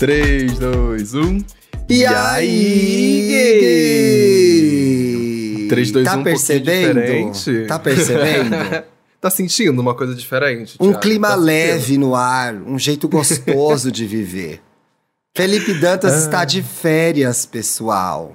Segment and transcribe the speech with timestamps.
[0.00, 1.44] 3, 2, 1.
[1.90, 3.26] E aí,
[5.58, 5.68] gay?
[5.68, 7.00] 3, 2, tá 1, um percebendo?
[7.02, 7.66] diferente.
[7.68, 8.56] Tá percebendo?
[9.20, 10.78] Tá sentindo uma coisa diferente?
[10.80, 11.00] um Thiago?
[11.00, 11.44] clima Tá sentindo?
[11.44, 14.62] leve no ar, um jeito gostoso de viver.
[15.36, 16.18] Felipe Dantas Ah.
[16.20, 18.34] está de férias, pessoal.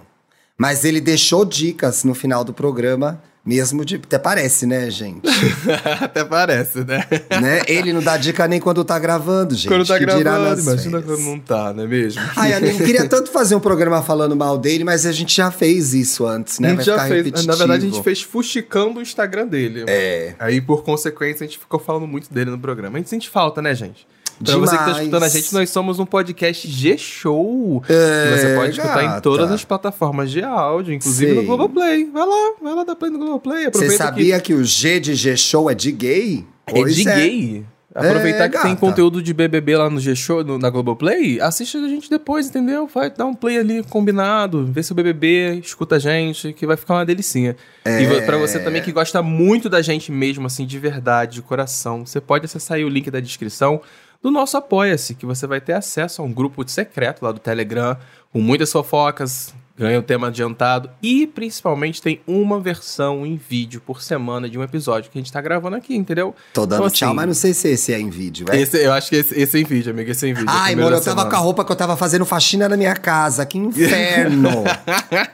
[0.55, 3.95] Mas ele deixou dicas no final do programa, mesmo de.
[3.95, 5.21] Até parece, né, gente?
[6.01, 7.05] Até parece, né?
[7.41, 7.61] né?
[7.67, 9.67] Ele não dá dica nem quando tá gravando, gente.
[9.67, 11.05] quando tá que gravando, imagina férias.
[11.05, 12.21] quando não tá, não é mesmo?
[12.35, 15.93] Ai, amigo, queria tanto fazer um programa falando mal dele, mas a gente já fez
[15.93, 16.69] isso antes, né?
[16.69, 17.17] a Vai gente já ficar fez.
[17.17, 17.47] repetitivo.
[17.51, 19.85] Na verdade, a gente fez fuxicando o Instagram dele.
[19.87, 20.33] É.
[20.39, 22.97] Aí, por consequência, a gente ficou falando muito dele no programa.
[22.97, 24.07] A gente sente falta, né, gente?
[24.43, 24.97] Pra você que tá Demais.
[24.99, 27.83] escutando a gente, nós somos um podcast G-Show.
[27.87, 29.17] É, que você pode escutar gata.
[29.17, 31.41] em todas as plataformas de áudio, inclusive Sei.
[31.41, 32.05] no Globoplay.
[32.11, 33.69] Vai lá, vai lá dar play no Globoplay.
[33.71, 34.53] Você sabia que...
[34.53, 36.45] o G de G-Show é de gay?
[36.67, 37.65] que é de gay.
[37.93, 38.75] Aproveitar É, que tem gata.
[38.75, 42.89] conteúdo de BBB lá no G-Show, no- na Globoplay, assiste a gente depois, entendeu?
[42.93, 46.75] Vai dar um play ali combinado, vê se o BBB, escuta a gente, que vai
[46.75, 47.55] ficar uma delicinha.
[47.85, 48.01] É.
[48.03, 52.05] E pra você também que gosta muito da gente mesmo, assim, de verdade, de coração,
[52.05, 53.79] você pode acessar aí o link da descrição
[54.25, 57.95] do nosso Apoia-se, que você vai ter acesso a um grupo secreto lá do Telegram,
[58.33, 64.01] com muitas fofocas, ganha o tema adiantado e principalmente tem uma versão em vídeo por
[64.01, 66.33] semana de um episódio que a gente tá gravando aqui, entendeu?
[66.53, 68.59] Tô dando Então, tchau, assim, mas não sei se esse é em vídeo, é?
[68.61, 70.09] esse, eu acho que esse, esse é em vídeo, amigo.
[70.09, 70.47] Esse é em vídeo.
[70.49, 71.29] Ai, primeiro mano, eu da tava semana.
[71.29, 73.45] com a roupa que eu tava fazendo faxina na minha casa.
[73.45, 74.63] Que inferno!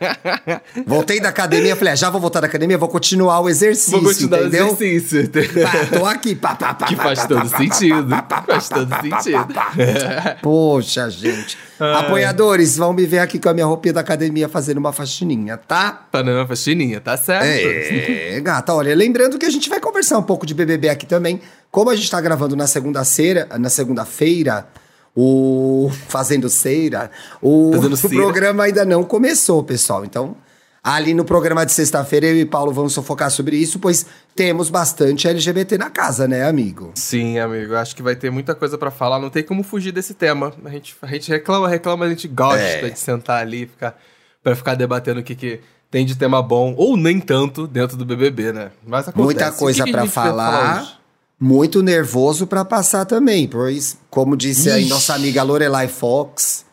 [0.88, 4.10] Voltei da academia, falei, ah, já vou voltar da academia, vou continuar o exercício, Vou
[4.10, 4.68] continuar entendeu?
[4.68, 5.30] o exercício.
[5.30, 8.10] Pá, tô aqui, pá, pá, pá, que faz pá, todo pá, sentido.
[8.28, 9.48] pá, Faz todo sentido.
[10.42, 11.58] Poxa, gente.
[11.80, 15.92] Apoiadores, vão me ver aqui com a minha roupinha da academia fazendo uma faxininha, tá?
[16.12, 17.46] Panama faxininha, tá certo?
[17.46, 21.42] É, gata, olha, lembrando que a gente vai conversar um pouco de BBB aqui também.
[21.70, 24.68] Como a gente tá gravando na segunda-feira, na segunda-feira,
[25.16, 30.06] o Fazendo Ceira, o, Fazendo o programa ainda não começou, pessoal.
[30.06, 30.36] Então,
[30.84, 35.28] ali no programa de sexta-feira, eu e Paulo vamos focar sobre isso, pois temos bastante
[35.28, 36.92] LGBT na casa, né, amigo?
[36.96, 37.76] Sim, amigo.
[37.76, 39.20] Acho que vai ter muita coisa pra falar.
[39.20, 40.54] Não tem como fugir desse tema.
[40.66, 42.90] A gente, a gente reclama, reclama, a gente gosta É.
[42.90, 43.98] de sentar ali e ficar,
[44.44, 45.60] pra ficar debatendo o que, que
[45.90, 48.72] tem de tema bom, ou nem tanto, dentro do BBB, né?
[48.86, 49.24] Mas acontece.
[49.24, 50.82] Muita O coisa que a pra gente vai falar.
[50.82, 50.92] hoje?
[51.40, 54.90] Muito nervoso pra passar também, pois, como disse aí Ixi.
[54.90, 56.64] nossa amiga Lorelai Fox,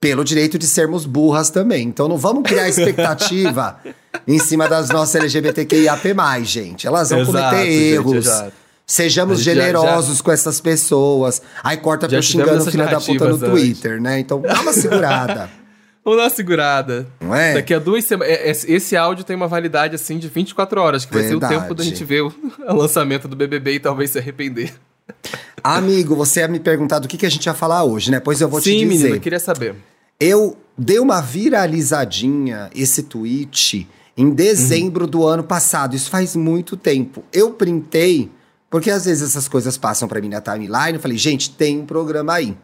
[0.00, 1.86] pelo direito de sermos burras também.
[1.86, 3.78] Então não vamos criar expectativa
[4.26, 6.08] em cima das nossas LGBTQIAP+,
[6.44, 6.86] gente.
[6.86, 8.16] Elas vão Exato, cometer gente, erros.
[8.26, 8.52] exato.
[8.84, 11.40] Sejamos gente já- generosos com essas pessoas.
[11.62, 13.38] Aí corta pro tivemos xingando essas filha da puta no.
[13.38, 14.18] Twitter, né?
[14.18, 15.48] Então dá uma segurada.
[16.04, 17.06] Vamos dar uma segurada.
[17.20, 17.54] Não é?
[17.54, 18.36] Daqui a duas semanas.
[18.42, 21.60] Esse, esse áudio tem uma validade assim de 24 horas, que vai ser o Verdade.
[21.60, 22.34] tempo da gente ver o,
[22.68, 24.72] o lançamento do BBB e talvez se arrepender.
[25.62, 28.18] Amigo, você ia me perguntar do que, que a gente ia falar hoje, né?
[28.18, 28.86] Pois eu vou te Sim, dizer.
[28.86, 29.76] menino, eu queria saber.
[30.18, 35.94] Eu dei uma viralizadinha esse tweet em dezembro do ano passado.
[35.94, 37.24] Isso faz muito tempo.
[37.32, 38.30] Eu printei,
[38.68, 40.94] porque às vezes essas coisas passam pra mim na timeline.
[40.94, 42.56] Eu falei, gente, tem um programa aí.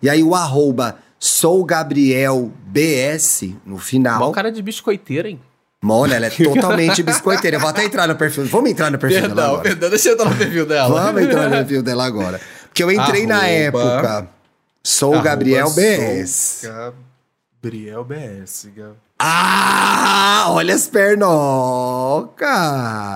[0.00, 4.20] E aí o arroba sougabrielbs no final.
[4.20, 5.40] Mal cara de biscoiteira, hein?
[5.82, 7.56] Mona, ela é totalmente biscoiteira.
[7.56, 8.44] Eu vou até entrar no perfil.
[8.46, 9.62] Vamos entrar no perfil dela Perdão, agora.
[9.62, 10.88] perdão, deixa eu entrar no perfil dela.
[11.04, 12.40] Vamos entrar no perfil dela agora.
[12.68, 14.28] Porque eu entrei na Arroba- época.
[14.82, 16.60] Sou o Gabriel BS.
[16.62, 16.94] sou
[17.62, 18.68] Gabriel BS.
[19.26, 22.46] Ah, olha as pernocas.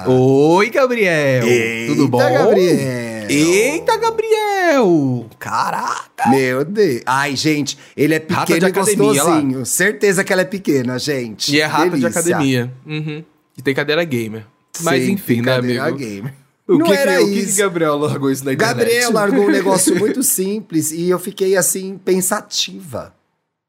[0.07, 1.47] Oi, Gabriel.
[1.47, 2.19] Eita, Tudo bom?
[2.19, 3.27] Gabriel.
[3.29, 5.27] Eita, Gabriel.
[5.39, 6.31] Caraca.
[6.31, 7.03] Meu Deus.
[7.05, 9.67] Ai, gente, ele é Rata pequeno de e academia, gostosinho.
[9.67, 11.55] Certeza que ela é pequena, gente.
[11.55, 12.09] E é rata de Delícia.
[12.21, 12.73] academia.
[12.87, 13.23] Uhum.
[13.59, 14.47] E tem cadeira gamer.
[14.81, 15.99] Mas Sim, enfim, né, cadeira amigo?
[15.99, 16.33] gamer.
[16.67, 17.55] O Não que era que, o isso.
[17.57, 18.77] que Gabriel largou isso na internet?
[18.79, 23.13] Gabriel largou um negócio muito simples e eu fiquei assim, pensativa.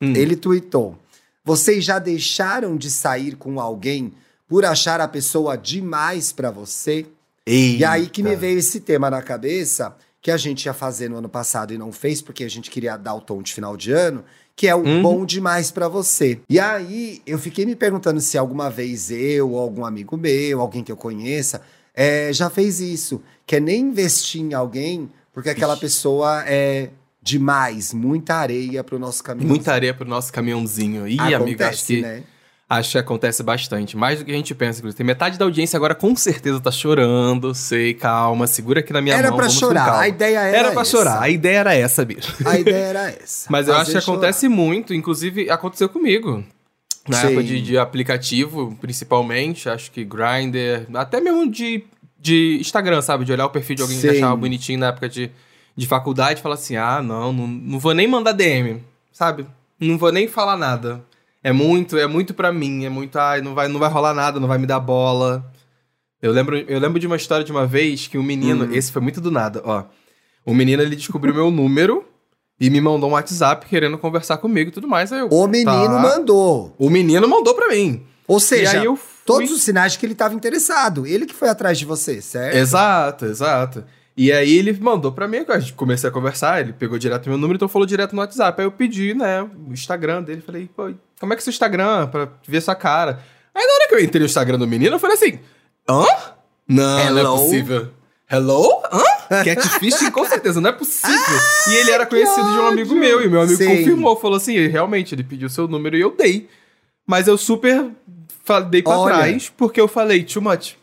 [0.02, 0.14] Hum.
[0.16, 0.98] Ele tweetou:
[1.44, 4.14] Vocês já deixaram de sair com alguém
[4.48, 7.06] por achar a pessoa demais pra você?
[7.80, 11.18] E aí que me veio esse tema na cabeça, que a gente ia fazer no
[11.18, 13.92] ano passado e não fez, porque a gente queria dar o tom de final de
[13.92, 14.24] ano,
[14.56, 15.02] que é o Uhum.
[15.02, 16.40] bom demais pra você.
[16.50, 20.84] E aí eu fiquei me perguntando se alguma vez eu, ou algum amigo meu, alguém
[20.84, 21.62] que eu conheça,
[21.96, 23.22] é, já fez isso.
[23.48, 26.90] Que é nem investir em alguém, porque aquela pessoa é
[27.22, 29.48] demais, muita areia pro nosso caminho.
[29.48, 31.08] Muita areia pro nosso caminhãozinho.
[31.08, 32.24] Ih, Acontece, amigo, acho que, né?
[32.70, 33.98] acho que acontece bastante.
[33.98, 34.98] Mais do que a gente pensa, inclusive.
[34.98, 37.54] Tem metade da audiência agora com certeza tá chorando.
[37.54, 39.38] Sei, calma, segura aqui na minha Era mão.
[39.38, 40.92] pra vamos com chorar, a ideia era Era pra essa.
[40.92, 42.36] chorar, a ideia era essa, bicho.
[42.46, 43.48] A ideia era essa.
[43.52, 44.16] Mas eu acho que chorar.
[44.18, 46.44] acontece muito, inclusive aconteceu comigo.
[47.08, 47.28] Na Sim.
[47.28, 51.84] época de, de aplicativo, principalmente, acho que Grindr, até mesmo de,
[52.20, 53.26] de Instagram, sabe?
[53.26, 54.18] De olhar o perfil de alguém que Sim.
[54.18, 55.32] achava bonitinho na época de,
[55.80, 58.84] de faculdade falar assim: ah, não, não, não vou nem mandar DM.
[59.14, 59.46] sabe?
[59.80, 61.02] Não vou nem falar nada.
[61.42, 64.40] É muito, é muito pra mim, é muito, ai, não vai, não vai rolar nada,
[64.42, 65.46] não vai me dar bola.
[66.22, 68.74] Eu lembro, eu lembro de uma história de uma vez que um menino, Hum.
[68.74, 69.86] esse foi muito do nada, ó.
[70.46, 72.04] O menino, ele descobriu meu número
[72.60, 75.14] e me mandou um WhatsApp querendo conversar comigo e tudo mais.
[75.14, 76.00] Aí eu, O menino tá.
[76.02, 76.76] mandou.
[76.78, 78.04] O menino mandou pra mim.
[78.28, 78.98] Ou seja, fui...
[79.26, 81.08] todos os sinais que ele estava interessado.
[81.08, 82.58] Ele que foi atrás de você, certo?
[82.58, 83.86] Exato, exato.
[84.20, 87.38] E aí ele mandou pra mim, a gente comecei a conversar, ele pegou direto meu
[87.38, 88.60] número, então falou direto no WhatsApp.
[88.60, 92.06] Aí eu pedi, né, o Instagram dele, falei, pô, como é que é seu Instagram
[92.08, 93.24] pra ver sua cara?
[93.56, 95.40] Aí na hora que eu entrei no Instagram do menino, eu falei assim,
[95.90, 96.04] hã?
[96.68, 97.38] Não, não é Hello?
[97.38, 97.90] possível.
[98.30, 98.82] Hello?
[98.92, 99.44] Hã?
[99.46, 100.12] Catfishing?
[100.12, 101.40] Com certeza, não é possível.
[101.70, 103.00] e ele era conhecido de um amigo ódio.
[103.00, 103.70] meu, e meu amigo Sim.
[103.70, 106.50] confirmou, falou assim, realmente, ele pediu seu número e eu dei.
[107.08, 107.90] Mas eu super
[108.70, 109.16] dei pra Olha.
[109.16, 110.76] trás, porque eu falei, too much.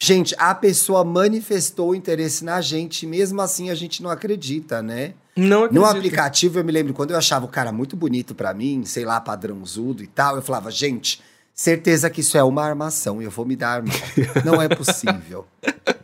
[0.00, 5.14] Gente, a pessoa manifestou interesse na gente, mesmo assim a gente não acredita, né?
[5.36, 5.74] Não acredito.
[5.74, 9.04] No aplicativo, eu me lembro, quando eu achava o cara muito bonito pra mim, sei
[9.04, 11.20] lá, padrãozudo e tal, eu falava, gente,
[11.52, 13.96] certeza que isso é uma armação, eu vou me dar mal.
[14.44, 15.44] Não é possível.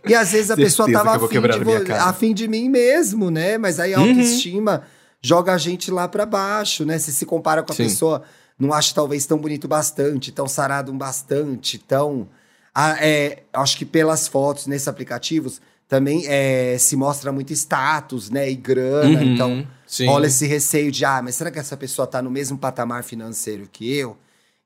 [0.05, 2.69] E às vezes a pessoa Certeza tava eu vou afim de, vo- afim de mim
[2.69, 3.57] mesmo, né?
[3.59, 4.09] Mas aí a Uhum.
[4.09, 4.83] autoestima
[5.23, 6.99] joga a gente lá pra baixo, né?
[6.99, 7.85] Se se compara com a Sim.
[7.85, 8.23] pessoa,
[8.59, 12.29] não acha talvez tão bonito bastante, tão sarado um bastante, tão...
[12.75, 18.51] Ah, é, acho que pelas fotos nesses aplicativos também é, se mostra muito status, né?
[18.51, 20.07] E grana, Uhum, então sim.
[20.07, 23.69] rola esse receio de, ah, mas será que essa pessoa tá no mesmo patamar financeiro
[23.71, 24.17] que eu?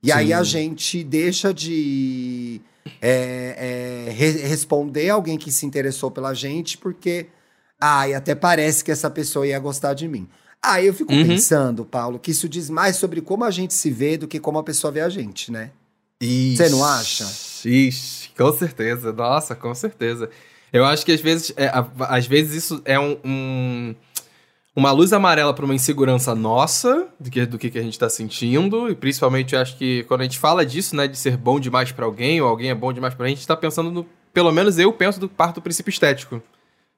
[0.02, 0.32] E aí Sim.
[0.32, 2.60] a gente deixa de
[3.02, 7.26] é, é, re- responder alguém que se interessou pela gente, porque,
[7.80, 10.28] ah, e até parece que essa pessoa ia gostar de mim.
[10.62, 11.22] Aí eu fico Uhum.
[11.22, 14.58] pensando, Paulo, que isso diz mais sobre como a gente se vê do que como
[14.58, 15.70] a pessoa vê a gente, né?
[16.56, 17.24] Você não acha?
[17.66, 19.12] Ixi, com certeza.
[19.12, 20.28] Nossa, com certeza.
[20.72, 21.70] Eu acho que às vezes, é,
[22.08, 23.94] às vezes isso é um, um-
[24.76, 28.88] uma luz amarela para uma insegurança nossa do que, do que, a gente tá sentindo.
[28.90, 31.90] E principalmente eu acho que quando a gente fala disso, né, de ser bom demais
[31.90, 34.06] para alguém, ou alguém é bom demais gente, a gente tá pensando no.
[34.32, 36.40] Pelo menos eu penso do parto do princípio estético.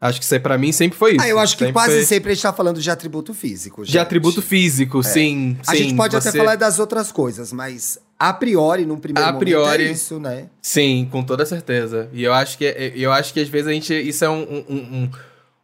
[0.01, 1.21] Acho que isso aí pra mim sempre foi isso.
[1.25, 3.83] Ah, eu acho que Sempre quase foi sempre a gente tá falando de atributo físico.
[3.85, 4.01] De gente.
[4.01, 5.57] atributo físico, sim.
[5.67, 9.27] A sim, gente pode até você- falar das outras coisas, mas a priori, num primeiro
[9.29, 10.49] A momento, priori- é isso, né?
[10.61, 12.09] Sim, com toda certeza.
[12.13, 13.95] E eu acho que, é- eu acho que às vezes a gente.
[13.95, 15.11] Isso é um, um, um,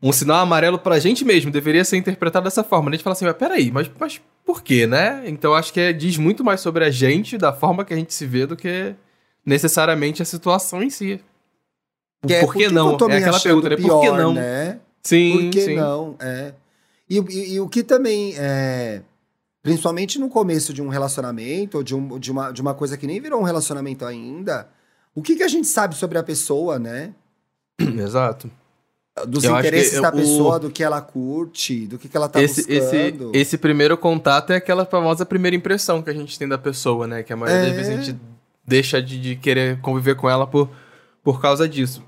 [0.03, 1.51] um- sinal amarelo pra gente mesmo.
[1.51, 2.89] Deveria ser interpretado dessa forma.
[2.89, 5.23] A gente fala assim, mas peraí, mas, mas por quê, né?
[5.27, 7.97] Então eu acho que é- diz muito mais sobre a gente, da forma que a
[7.97, 8.95] gente se vê, do que
[9.45, 11.21] necessariamente a situação em si.
[12.27, 12.93] Que é por que porque não?
[13.11, 13.77] É aquela pergunta, né?
[13.77, 14.33] Por que pior, não?
[14.35, 14.79] Né?
[15.03, 15.75] Sim, Por que sim.
[15.77, 16.17] não?
[16.19, 16.53] É.
[17.09, 19.03] E, e- e o que também é.
[19.71, 23.07] Principalmente no começo de um relacionamento, ou de, um- de uma, de uma coisa que
[23.07, 24.69] nem virou um relacionamento ainda,
[25.15, 27.13] o que, que a gente sabe sobre a pessoa, né?
[27.81, 28.51] Exato.
[29.27, 32.43] Dos Eu interesses da o- pessoa, do que ela curte, do que, que ela tá
[32.43, 33.33] esse, esse, buscando.
[33.35, 37.23] esse primeiro contato é aquela famosa primeira impressão que a gente tem da pessoa, né?
[37.23, 37.67] Que a maioria É.
[37.69, 38.21] das vezes a gente
[38.67, 40.69] deixa de, de querer conviver com ela por,
[41.25, 42.03] por causa disso.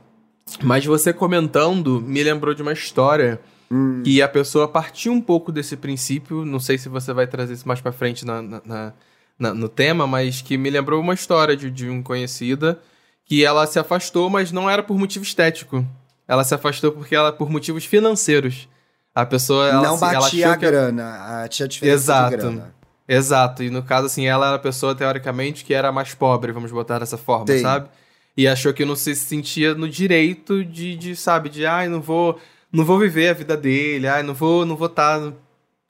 [0.62, 3.40] Mas você comentando me lembrou de uma história
[3.70, 4.02] Hum.
[4.02, 6.44] que a pessoa partiu um pouco desse princípio.
[6.44, 8.92] Não sei se você vai trazer isso mais pra frente na, na-
[9.38, 12.80] na- no tema, mas que me lembrou uma história de, de um conhecida
[13.24, 15.86] que ela se afastou, mas não era por motivo estético.
[16.26, 18.68] Ela se afastou porque ela por motivos financeiros.
[19.14, 22.30] A pessoa ela, não ela batia achou a grana, a- tinha diferença Exato.
[22.30, 22.74] de grana.
[23.06, 26.70] Exato, e no caso, assim, ela era a pessoa, teoricamente, que era mais pobre, vamos
[26.70, 27.62] botar dessa forma, Sim.
[27.62, 27.88] sabe?
[28.36, 32.38] E achou que não se sentia no direito de, de sabe, de, ai, não vou,
[32.72, 35.32] não vou viver a vida dele, ai, não vou, não vou estar...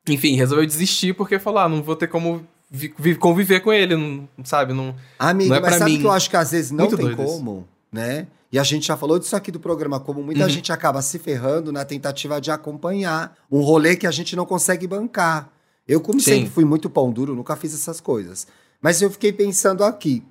[0.09, 3.95] Enfim, resolveu desistir porque falou, ah, não vou ter como vi- vi- conviver com ele,
[3.97, 4.73] não, sabe?
[4.73, 4.95] Não...
[5.19, 5.99] Amigo, Não é mas sabe mim.
[6.01, 7.33] que eu acho que às vezes não Muito tem doido isso.
[7.33, 8.27] como, né?
[8.51, 10.49] E a gente já falou disso aqui do programa, como muita Uhum.
[10.49, 14.87] gente acaba se ferrando na tentativa de acompanhar um rolê que a gente não consegue
[14.87, 15.51] bancar.
[15.87, 16.33] Eu, como Sim.
[16.37, 18.47] sempre fui muito pão duro, nunca fiz essas coisas.
[18.81, 20.23] Mas eu fiquei pensando aqui.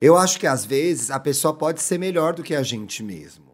[0.00, 3.44] Eu acho que às vezes a pessoa pode ser melhor do que a gente mesmo.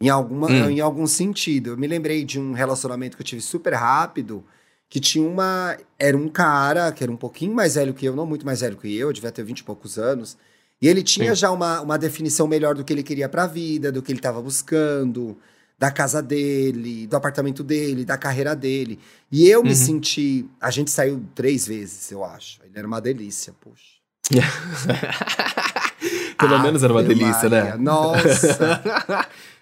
[0.00, 0.70] Em, alguma, Hum.
[0.70, 1.70] em algum sentido.
[1.70, 4.44] Eu me lembrei de um relacionamento que eu tive super rápido,
[4.90, 5.76] que tinha uma.
[5.98, 8.76] Era um cara que era um pouquinho mais velho que eu, não muito mais velho
[8.76, 10.36] que eu, devia ter 20 e poucos anos.
[10.82, 11.40] E ele tinha Sim.
[11.40, 14.42] já uma, uma definição melhor do que ele queria pra vida, do que ele estava
[14.42, 15.38] buscando,
[15.78, 18.98] da casa dele, do apartamento dele, da carreira dele.
[19.32, 19.74] E eu me Uhum.
[19.74, 20.46] senti.
[20.60, 22.60] A gente saiu três vezes, eu acho.
[22.62, 23.96] Ele era uma delícia, poxa.
[26.38, 27.76] Pelo menos era uma delícia, Maria, né?
[27.78, 28.82] Nossa!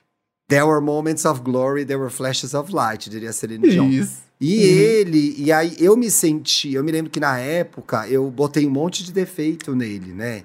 [0.54, 3.88] There were moments of glory, there were flashes of light, diria Celine Dion.
[3.90, 4.23] Isso.
[4.40, 4.62] E Uhum.
[4.62, 8.70] ele, e aí eu me senti, eu me lembro que na época eu botei um
[8.70, 10.42] monte de defeito nele, né?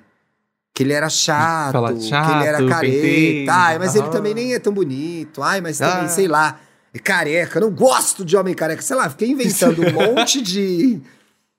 [0.74, 3.52] Que ele era chato, Fala, que chato, ele era careta.
[3.54, 5.42] Ai, mas ele também nem é tão bonito.
[5.44, 6.08] Ai, mas também, Ah.
[6.08, 6.60] sei lá.
[7.04, 8.82] careca, não gosto de homem careca.
[8.82, 11.00] Sei lá, fiquei inventando um monte de.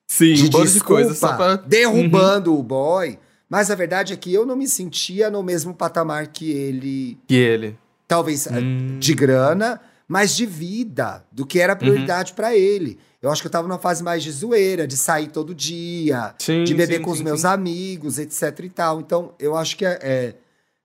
[0.08, 1.54] Sim, de um monte de coisa só pra...
[1.56, 3.18] derrubando o boy.
[3.48, 7.18] Mas a verdade é que eu não me sentia no mesmo patamar que ele.
[7.28, 7.76] Que ele.
[8.10, 8.98] Talvez eh, Hum.
[8.98, 11.64] de grana, mas de vida, do que Uhum.
[11.64, 12.98] era prioridade pra ele.
[13.22, 16.64] Eu acho que eu tava numa fase mais de zoeira, de sair todo dia, Sim,
[16.64, 17.46] de beber sim, com os sim, meus sim.
[17.46, 18.98] amigos, etc e tal.
[19.00, 20.34] Então, eu acho que é, é-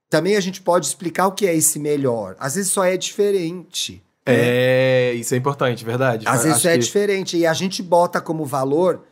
[0.08, 2.36] também a gente pode explicar o que é esse melhor.
[2.40, 4.04] Às vezes só é diferente.
[4.28, 4.34] né?
[4.36, 6.28] É, isso é importante, verdade.
[6.28, 7.38] Às vezes Acho é que- diferente.
[7.38, 9.04] E a gente bota como valor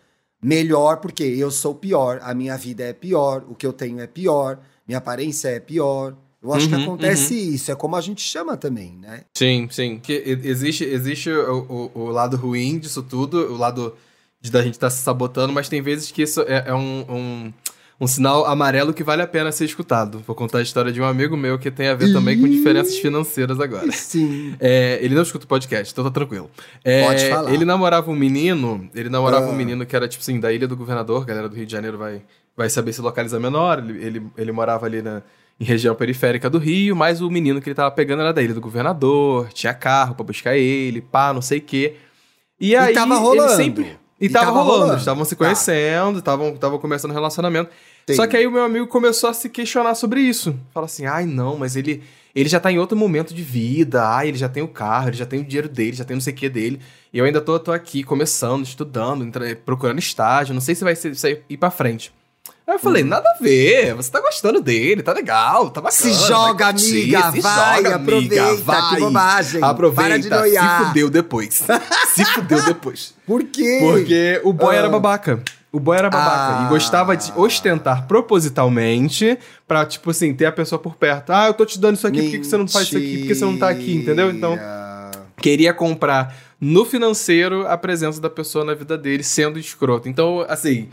[0.41, 4.07] melhor, porque eu sou pior, a minha vida é pior, o que eu tenho é
[4.07, 6.15] pior, minha aparência é pior.
[6.43, 9.21] Eu acho que Uhum, acontece isso, é como a gente chama também, né?
[9.33, 9.97] Sim, sim.
[10.01, 13.95] Que existe, existe o, o, o lado ruim disso tudo, o lado
[14.41, 17.53] de da gente estar se sabotando, mas tem vezes que isso é, é um, um,
[18.01, 20.19] um sinal amarelo que vale a pena ser escutado.
[20.27, 22.97] Vou contar a história de um amigo meu que tem a ver também com diferenças
[22.97, 23.89] financeiras agora.
[23.93, 24.53] Sim.
[24.59, 26.51] É, ele não escuta o podcast, então tá tranquilo.
[26.83, 27.53] É, Pode falar.
[27.53, 29.49] Ele namorava um menino, ele namorava Ah.
[29.49, 31.71] um menino que era, tipo assim, da Ilha do Governador, a galera do Rio de
[31.71, 32.21] Janeiro vai,
[32.57, 35.21] vai saber se localiza menor, ele, ele, ele morava ali na,
[35.59, 38.53] em região periférica do Rio, mas o menino que ele tava pegando era da Ilha
[38.53, 41.95] do Governador, tinha carro pra buscar ele, pá, não sei o quê.
[42.59, 43.51] E aí, tava rolando.
[43.53, 43.97] ele sempre...
[44.21, 45.43] E, E tava, tava rolando, estavam se Tá.
[45.43, 47.69] conhecendo, estavam estavam começando um relacionamento.
[48.15, 50.57] Só que aí o meu amigo começou a se questionar sobre isso.
[50.73, 52.01] Fala assim, ai não, mas ele,
[52.33, 55.17] ele já tá em outro momento de vida, ai, ele já tem o carro, ele
[55.17, 56.79] já tem o dinheiro dele, já tem não sei o que dele.
[57.11, 59.29] E eu ainda tô, tô aqui começando, estudando,
[59.65, 62.13] procurando estágio, não sei se vai ser, se ir pra frente.
[62.65, 66.01] Aí eu falei, nada a ver, você tá gostando dele, tá legal, tá bacana.
[66.01, 68.89] Se joga, curtir, amiga, se vai, joga, aproveita, amiga, vai.
[68.95, 69.63] que bobagem.
[69.63, 70.79] Aproveita, Para de noiar.
[70.79, 71.63] se fudeu depois.
[72.15, 73.13] se fudeu depois.
[73.27, 73.79] Por quê?
[73.81, 74.79] Porque o boy Ah.
[74.79, 75.43] era babaca.
[75.73, 76.61] O boy era babaca.
[76.61, 76.65] Ah.
[76.65, 81.31] E gostava de ostentar propositalmente pra, tipo assim, ter a pessoa por perto.
[81.31, 83.17] Ah, eu tô te dando isso aqui, por que, que você não faz isso aqui?
[83.19, 83.95] Por que você não tá aqui?
[83.95, 84.29] Entendeu?
[84.31, 85.11] Então, Mentira.
[85.37, 90.07] queria comprar no financeiro a presença da pessoa na vida dele, sendo escroto.
[90.07, 90.87] Então, assim.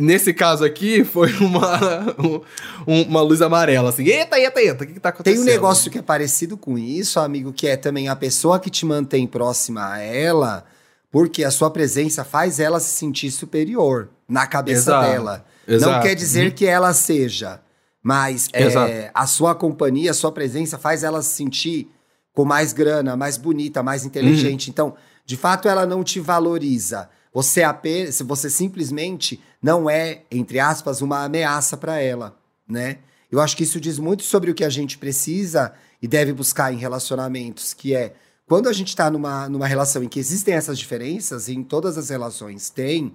[0.00, 4.04] Nesse caso aqui, foi uma, um- uma luz amarela, assim.
[4.06, 5.42] Eita, eita, eita, o que, que tá Tem acontecendo?
[5.42, 8.86] um negócio que é parecido com isso, amigo, que é também a pessoa que te
[8.86, 10.64] mantém próxima a ela,
[11.10, 15.44] porque a sua presença faz ela se sentir superior na cabeça Exato, dela.
[15.68, 16.02] Não exato.
[16.06, 17.60] quer dizer que ela seja,
[18.02, 21.88] mas é, a sua companhia, a sua presença faz ela se sentir
[22.32, 24.68] com mais grana, mais bonita, mais inteligente.
[24.68, 24.70] Uhum.
[24.72, 24.94] Então,
[25.26, 27.10] de fato, ela não te valoriza.
[27.32, 32.36] Você apenas, você simplesmente não é, entre aspas, uma ameaça para ela,
[32.68, 32.98] né?
[33.30, 35.72] Eu acho que isso diz muito sobre o que a gente precisa
[36.02, 38.14] e deve buscar em relacionamentos, que é
[38.46, 41.96] quando a gente está numa, numa relação em que existem essas diferenças, e em todas
[41.96, 43.14] as relações tem,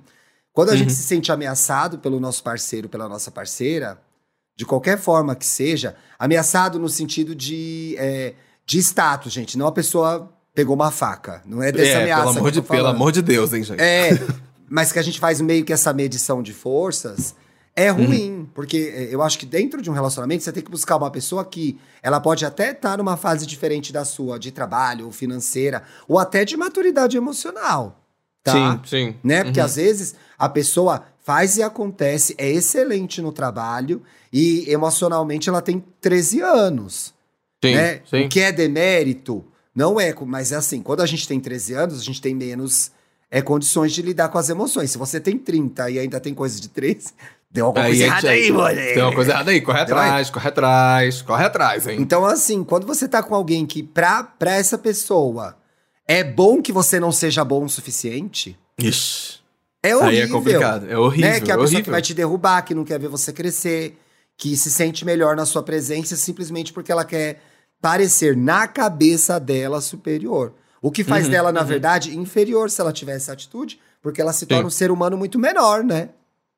[0.52, 0.78] quando a Uhum.
[0.80, 4.02] gente se sente ameaçado pelo nosso parceiro, pela nossa parceira,
[4.56, 8.34] de qualquer forma que seja, ameaçado no sentido de, é,
[8.66, 12.34] de status, gente, não a pessoa pegou uma faca, não é dessa É, ameaça pelo
[12.34, 13.80] que amor, de, pelo amor de Deus, hein, gente.
[13.80, 14.10] É,
[14.68, 17.36] mas que a gente faz meio que essa medição de forças
[17.76, 18.08] é Uhum.
[18.08, 21.12] ruim, porque é, eu acho que dentro de um relacionamento você tem que buscar uma
[21.12, 25.84] pessoa que ela pode até estar numa fase diferente da sua, de trabalho, ou financeira,
[26.08, 28.02] ou até de maturidade emocional,
[28.44, 28.82] tá?
[28.84, 29.16] Sim, sim.
[29.24, 29.44] Né?
[29.44, 29.66] Porque Uhum.
[29.68, 34.02] às vezes a pessoa faz e acontece, é excelente no trabalho
[34.34, 37.14] e emocionalmente ela tem 13 anos
[37.64, 38.02] Sim, né?
[38.10, 38.26] sim.
[38.26, 39.46] O que é demérito
[39.78, 42.90] não é, mas é assim, quando a gente tem 13 anos, a gente tem menos
[43.30, 44.90] é, condições de lidar com as emoções.
[44.90, 47.14] Se você tem 30 e ainda tem coisa de 13,
[47.52, 48.94] deu alguma Aí, coisa gente, errada aí, moleque.
[48.96, 52.02] Tem uma coisa errada aí, corre atrás, corre atrás, corre atrás, hein?
[52.02, 55.56] Então, assim, quando você tá com alguém que, pra, pra essa pessoa,
[56.08, 59.42] é bom que você não seja bom o suficiente, Ixi.
[59.84, 60.10] é horrível.
[60.10, 61.40] Aí é complicado, é horrível, né?
[61.40, 63.96] Que é a é pessoa que vai te derrubar, que não quer ver você crescer,
[64.36, 67.40] que se sente melhor na sua presença simplesmente porque ela quer
[67.82, 70.54] parecer na cabeça dela superior.
[70.82, 71.68] O que faz Uhum, dela, na uhum.
[71.68, 74.68] verdade, inferior se ela tiver essa atitude, porque ela se torna Sim.
[74.68, 76.10] um ser humano muito menor, né?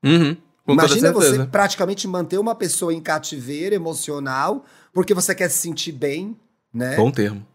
[0.03, 0.35] Uhum,
[0.67, 6.37] Imagina você praticamente manter uma pessoa em cativeiro emocional porque você quer se sentir bem,
[6.73, 6.95] né?
[6.95, 7.45] Bom termo.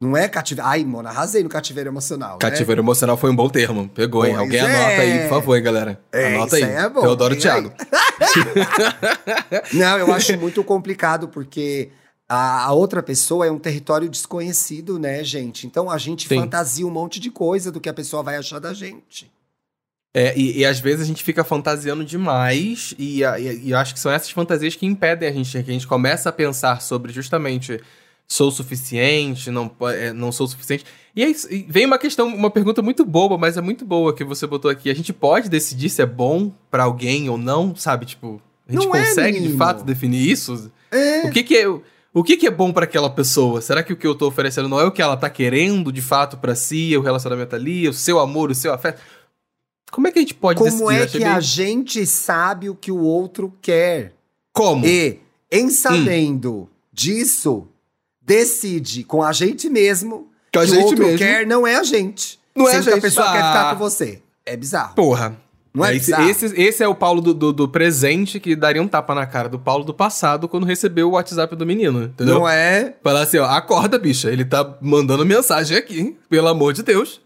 [0.00, 0.68] Não é cativeiro.
[0.68, 2.32] Ai, mano, arrasei no cativeiro emocional.
[2.32, 2.38] né?
[2.40, 3.88] Cativeiro emocional foi um bom termo.
[3.88, 4.32] Pegou, hein?
[4.34, 4.64] Pois Alguém é.
[4.64, 6.00] anota aí, por favor, hein, galera.
[6.12, 6.72] É, anota isso aí.
[6.72, 7.00] é bom.
[7.00, 7.72] Teodoro Thiago.
[9.72, 11.90] Não, eu acho muito complicado porque
[12.28, 15.66] a, outra pessoa é um território desconhecido, né, gente?
[15.66, 16.40] Então a gente Sim.
[16.40, 19.30] fantasia um monte de coisa do que a pessoa vai achar da gente.
[20.16, 23.92] É, e, e às vezes a gente fica fantasiando demais, e, e, e eu acho
[23.92, 27.12] que são essas fantasias que impedem a gente, que a gente começa a pensar sobre
[27.12, 27.80] justamente
[28.26, 30.84] sou suficiente, não, é, não sou suficiente.
[31.14, 34.24] E aí e vem uma questão, uma pergunta muito boba, mas é muito boa que
[34.24, 34.90] você botou aqui.
[34.90, 38.06] A gente pode decidir se é bom pra alguém ou não, sabe?
[38.06, 39.58] Tipo, a gente Não é, consegue de menino.
[39.58, 40.72] fato definir isso?
[40.90, 41.26] É.
[41.26, 41.66] O que que é.
[42.14, 43.60] O- que, que é bom para aquela pessoa?
[43.60, 46.00] Será que o que eu tô oferecendo não é o que ela tá querendo de
[46.00, 49.00] fato para si, o relacionamento ali, o seu amor, o seu afeto?
[49.90, 50.92] Como é que a gente pode Como decidir?
[51.02, 54.12] é que a gente sabe o que o outro quer?
[54.52, 54.86] Como?
[54.86, 55.18] E, Hum.
[55.52, 57.66] em sabendo disso,
[58.20, 61.18] decide com a gente mesmo Com a que gente o outro mesmo.
[61.18, 62.38] quer não é a gente.
[62.54, 63.02] Não é a Sendo que a gente.
[63.02, 63.48] pessoa quer Ah.
[63.52, 64.22] ficar com você.
[64.46, 64.94] É bizarro.
[64.94, 65.36] Porra.
[65.74, 66.30] Não é esse, bizarro?
[66.30, 69.48] esse, esse é o Paulo do, do, do presente que daria um tapa na cara
[69.48, 72.34] do Paulo do passado quando recebeu o WhatsApp do menino, entendeu?
[72.36, 72.94] Não é?
[73.02, 74.30] Falar assim, ó, acorda, bicha.
[74.30, 76.16] Ele tá mandando mensagem aqui, hein?
[76.28, 77.20] pelo amor de Deus.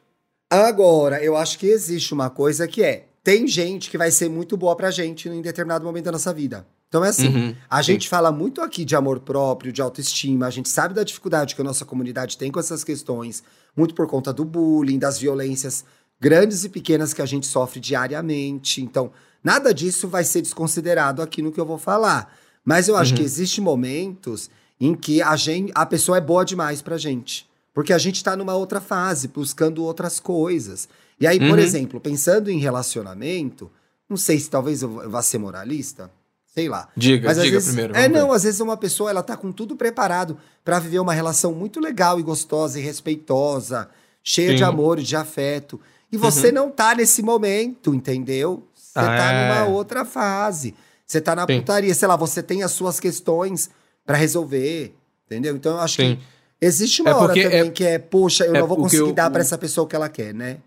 [0.50, 4.56] Agora, eu acho que existe uma coisa que é: tem gente que vai ser muito
[4.56, 6.66] boa pra gente em determinado momento da nossa vida.
[6.88, 7.92] Então é assim, Uhum, a sim.
[7.92, 11.60] gente fala muito aqui de amor próprio, de autoestima, a gente sabe da dificuldade que
[11.60, 13.42] a nossa comunidade tem com essas questões,
[13.76, 15.84] muito por conta do bullying, das violências
[16.20, 18.82] grandes e pequenas que a gente sofre diariamente.
[18.82, 19.10] Então,
[19.42, 22.34] nada disso vai ser desconsiderado aqui no que eu vou falar.
[22.64, 23.18] Mas eu acho Uhum.
[23.18, 27.48] que existem momentos em que a, gente, a pessoa é boa demais pra gente.
[27.72, 30.88] Porque a gente tá numa outra fase, buscando outras coisas.
[31.20, 31.58] E aí, por Uhum.
[31.58, 33.70] exemplo, pensando em relacionamento,
[34.08, 36.10] não sei se talvez eu vá ser moralista,
[36.54, 36.88] sei lá.
[36.96, 37.94] Diga, Mas diga vezes, primeiro.
[37.94, 38.18] É, vamos ver.
[38.24, 41.78] não, às vezes uma pessoa ela tá com tudo preparado pra viver uma relação muito
[41.80, 43.88] legal e gostosa e respeitosa,
[44.22, 44.64] cheia de Sim.
[44.64, 44.68] Uhum.
[44.70, 45.80] amor e de afeto.
[46.10, 48.66] E você não tá nesse momento, entendeu?
[48.74, 49.48] Você Ah, tá é.
[49.48, 50.74] numa outra fase.
[51.06, 51.58] Você tá na Sim.
[51.60, 53.70] putaria, sei lá, você tem as suas questões
[54.04, 54.94] pra resolver,
[55.26, 55.54] entendeu?
[55.56, 56.16] Então eu acho Sim.
[56.16, 56.22] que
[56.66, 59.12] existe uma É hora também é- que é, poxa, eu é não vou conseguir o-
[59.12, 60.58] dar pra o- essa pessoa o que ela quer, né?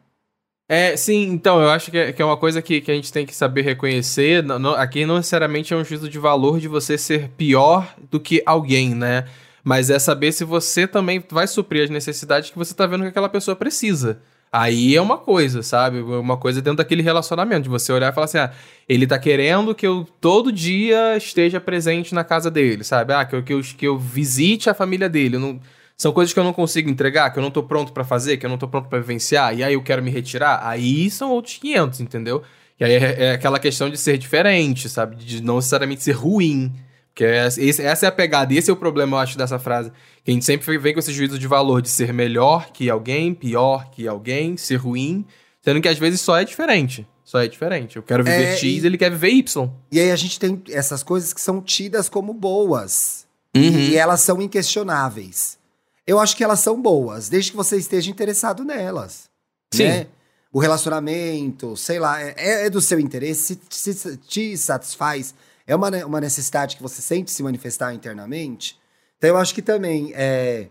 [0.70, 3.12] É, sim, então, eu acho que é, que é uma coisa que, que a gente
[3.12, 4.42] tem que saber reconhecer.
[4.42, 8.20] Não- não- aqui não necessariamente é um juízo de valor de você ser pior do
[8.22, 9.26] que alguém, né?
[9.64, 13.10] Mas é saber se você também vai suprir as necessidades que você tá vendo que
[13.10, 14.22] aquela pessoa precisa.
[14.52, 16.02] Aí é uma coisa, sabe?
[16.02, 18.52] Uma coisa dentro daquele relacionamento, de você olhar e falar assim: ah,
[18.88, 23.14] ele tá querendo que eu todo dia esteja presente na casa dele, sabe?
[23.14, 25.38] Ah, que eu, que eu, que eu visite a família dele.
[25.38, 25.60] Não-
[25.98, 28.46] são coisas que eu não consigo entregar, que eu não tô pronto pra fazer, que
[28.46, 30.60] eu não tô pronto pra vivenciar, e aí eu quero me retirar.
[30.68, 32.42] Aí são outros 500, entendeu?
[32.80, 35.16] E aí é, é aquela questão de ser diferente, sabe?
[35.16, 36.74] De não necessariamente ser ruim.
[37.14, 39.92] Porque essa é a pegada, esse é o problema, eu acho, dessa frase.
[40.24, 43.34] Que a gente sempre vem com esse juízo de valor de ser melhor que alguém,
[43.34, 45.26] pior que alguém, ser ruim,
[45.62, 47.08] sendo que às vezes só é diferente.
[47.24, 47.96] Só é diferente.
[47.96, 49.70] Eu quero viver É, X, e- ele quer viver Y.
[49.92, 53.26] E aí a gente tem essas coisas que são tidas como boas.
[53.56, 53.62] Uhum.
[53.64, 55.58] E elas são inquestionáveis.
[56.06, 59.30] Eu acho que elas são boas, desde que você esteja interessado nelas.
[59.74, 59.86] Sim.
[59.86, 60.08] Né?
[60.52, 65.34] O relacionamento, sei lá, é, é do seu interesse, se, se te satisfaz,
[65.66, 68.78] é uma, ne- uma necessidade que você sente se manifestar internamente.
[69.22, 70.66] Então eu acho que também é,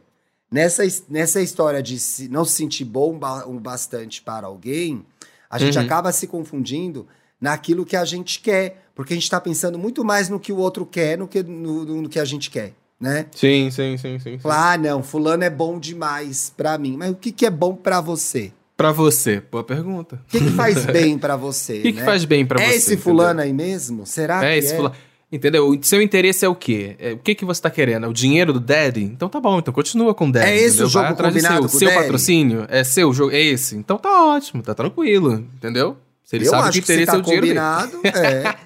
[0.50, 5.06] nessa, nessa história de se- não se sentir bom o bastante para alguém,
[5.48, 5.84] a gente Uhum.
[5.84, 7.06] acaba se confundindo
[7.40, 10.56] naquilo que a gente quer, porque a gente está pensando muito mais no que o
[10.56, 13.26] outro quer no que no, no- no que a gente quer, né?
[13.30, 14.36] Sim, sim, sim, sim.
[14.36, 14.48] sim.
[14.48, 16.96] Ah, não, fulano é bom demais pra mim.
[16.96, 18.52] Mas o que, que é bom pra você?
[18.76, 20.16] Pra você, boa pergunta.
[20.26, 21.78] O que, que faz bem pra você?
[21.78, 22.04] O que, que né?
[22.04, 22.74] faz bem pra é você?
[22.76, 23.04] esse entendeu?
[23.04, 24.04] fulano aí mesmo?
[24.04, 24.76] Será É que esse é?
[24.76, 24.96] fulano.
[25.32, 25.68] Entendeu?
[25.68, 26.96] O seu interesse é o quê?
[26.98, 28.04] É, o que, que você tá querendo?
[28.06, 29.04] É o dinheiro do Daddy?
[29.04, 30.50] Então tá bom, então continua com o Daddy.
[30.50, 30.86] É esse entendeu?
[30.86, 32.02] o jogo Vai atrás do combinado seu, com seu Daddy?
[32.02, 32.66] patrocínio?
[32.68, 33.32] É seu jogo?
[33.32, 33.76] É esse?
[33.76, 35.96] Então tá ótimo, tá tranquilo, entendeu?
[36.24, 37.58] Se ele Eu sabe acho que que, interesse tá é o dinheiro dele.
[37.60, 38.56] combinado, é.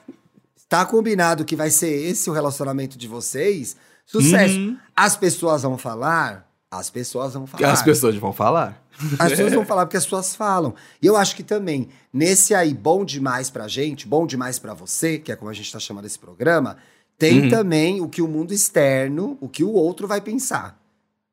[0.68, 3.76] Tá combinado que vai ser esse o relacionamento de vocês.
[4.06, 4.54] Sucesso.
[4.58, 4.76] Uhum.
[4.96, 7.72] As pessoas vão falar, as pessoas vão falar.
[7.72, 8.82] As pessoas vão falar.
[9.18, 10.74] As pessoas vão falar porque as pessoas falam.
[11.02, 15.18] E eu acho que também, nesse aí bom demais pra gente, bom demais pra você,
[15.18, 16.76] que é como a gente tá chamando esse programa,
[17.18, 17.48] tem Uhum.
[17.48, 20.80] também o que o mundo externo, o que o outro vai pensar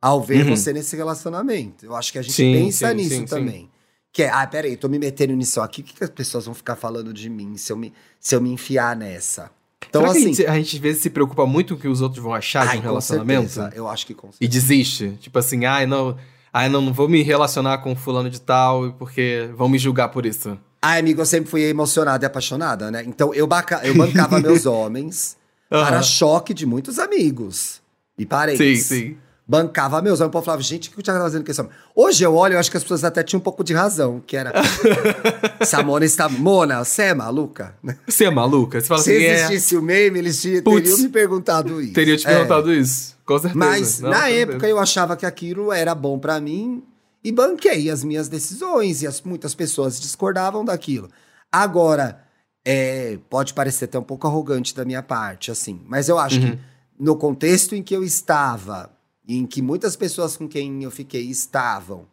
[0.02, 0.56] ao ver Uhum.
[0.56, 1.86] você nesse relacionamento.
[1.86, 3.70] Eu acho que a gente Sim, pensa sim, nisso sim, também.
[4.14, 6.54] Que é, ah, peraí, tô me metendo nisso aqui, o que, que as pessoas vão
[6.54, 9.50] ficar falando de mim se eu me, se eu me enfiar nessa?
[9.90, 10.20] Então, Será assim.
[10.24, 12.34] a gente, a gente às vezes se preocupa muito com o que os outros vão
[12.34, 13.50] achar ai, de um relacionamento?
[13.50, 14.52] certeza, eu acho que com E certeza.
[14.52, 15.18] desiste?
[15.20, 16.18] Tipo assim, ai não,
[16.54, 20.26] ai não, não vou me relacionar com fulano de tal porque vão me julgar por
[20.26, 20.58] isso.
[20.82, 23.04] Ai, amigo, eu sempre fui emocionada e apaixonada, né?
[23.06, 23.82] Então eu, baca...
[23.84, 25.38] eu bancava meus homens
[25.70, 26.02] para Aham.
[26.04, 27.82] choque de muitos amigos
[28.18, 28.86] e parentes.
[28.88, 29.18] Sim, sim.
[29.48, 30.30] Bancava meus homens.
[30.30, 31.74] O povo falava, gente, o que o Thiago tá fazendo com esse homem?
[31.96, 34.36] Hoje eu olho, eu acho que as pessoas até tinham um pouco de razão, que
[34.38, 34.52] era.
[35.60, 36.30] Essa Mona está.
[36.30, 37.76] Mona, você é maluca?
[38.08, 38.80] Você é maluca?
[38.80, 41.94] Você fala Se assim, é, existisse o meme, eles te- teriam me perguntado isso.
[41.94, 42.34] teria te É.
[42.34, 43.16] perguntado isso.
[43.34, 43.56] Com certeza.
[43.58, 44.72] Mas Não, na época certeza.
[44.72, 46.84] eu achava que aquilo era bom pra mim
[47.24, 51.10] e banquei as minhas decisões e as, muitas pessoas discordavam daquilo.
[51.52, 52.24] Agora,
[52.66, 56.52] é, pode parecer até um pouco arrogante da minha parte, assim, mas eu acho Uhum.
[56.52, 56.60] que
[57.00, 58.92] no contexto em que eu estava,
[59.28, 62.06] e em que muitas pessoas com quem eu fiquei estavam,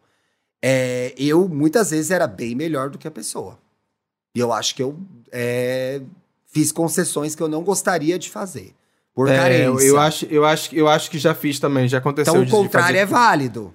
[0.61, 3.57] é, eu muitas vezes era bem melhor do que a pessoa.
[4.35, 4.99] E eu acho que eu
[5.31, 6.01] é,
[6.51, 8.73] fiz concessões que eu não gostaria de fazer.
[9.19, 9.65] Por É, carência.
[9.65, 12.33] eu, eu acho, eu, acho, eu acho que já fiz também, já aconteceu.
[12.41, 13.73] então o contrário fazer- é válido.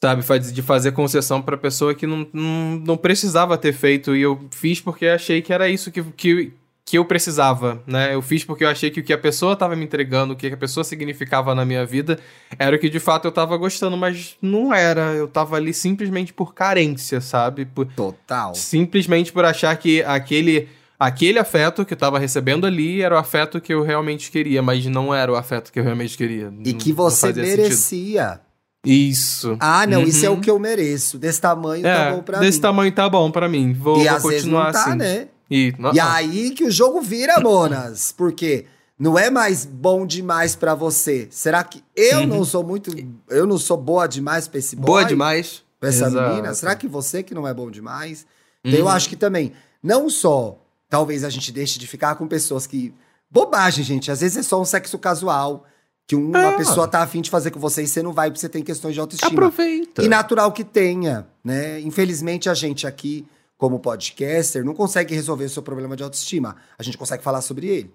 [0.00, 4.14] Sabe, faz- de fazer concessão pra pessoa que não, não, não precisava ter feito.
[4.14, 6.52] E eu fiz porque achei que era isso que, que,
[6.84, 8.14] que eu precisava, né?
[8.14, 10.46] Eu fiz porque eu achei que o que a pessoa tava me entregando, o que
[10.46, 12.16] a pessoa significava na minha vida,
[12.56, 15.00] era o que de fato eu tava gostando, mas não era.
[15.14, 17.64] Eu tava ali simplesmente por carência, sabe?
[17.64, 18.54] Por, Total.
[18.54, 20.68] simplesmente por achar que aquele.
[20.98, 24.84] Aquele afeto que eu tava recebendo ali era o afeto que eu realmente queria, mas
[24.86, 26.52] não era o afeto que eu realmente queria.
[26.64, 27.60] E Não- que você fazia sentido.
[27.62, 28.40] merecia.
[28.84, 29.56] Isso.
[29.60, 30.36] Ah, não, isso é Uhum.
[30.36, 31.18] o que eu mereço.
[31.18, 32.62] Desse tamanho tá É, bom pra desse mim.
[32.62, 33.72] tamanho tá bom pra mim.
[33.72, 34.94] Vou, e vou continuar tá, assim.
[34.96, 35.28] né?
[35.50, 36.08] E, não, E não.
[36.12, 38.12] aí que o jogo vira, Monas.
[38.12, 38.64] Porque
[38.98, 41.26] não é mais bom demais pra você.
[41.30, 42.26] Será que eu Uhum.
[42.26, 42.90] não sou muito.
[43.28, 44.86] Eu não sou boa demais pra esse boy?
[44.86, 45.62] Boa demais.
[45.80, 46.28] Pra essa Exato.
[46.30, 46.54] menina?
[46.54, 48.24] Será que você que não é bom demais?
[48.64, 48.90] Então eu Uhum.
[48.92, 52.92] acho que também, não só talvez a gente deixe de ficar com pessoas que.
[53.30, 54.10] Bobagem, gente.
[54.10, 55.64] Às vezes é só um sexo casual.
[56.08, 56.56] Que uma É.
[56.56, 58.94] pessoa tá afim de fazer com você e você não vai porque você tem questões
[58.94, 59.28] de autoestima.
[59.32, 60.04] Aproveita.
[60.04, 61.80] E natural que tenha, né?
[61.80, 63.26] Infelizmente, a gente aqui,
[63.58, 66.54] como podcaster, não consegue resolver o seu problema de autoestima.
[66.78, 67.94] A gente consegue falar sobre ele.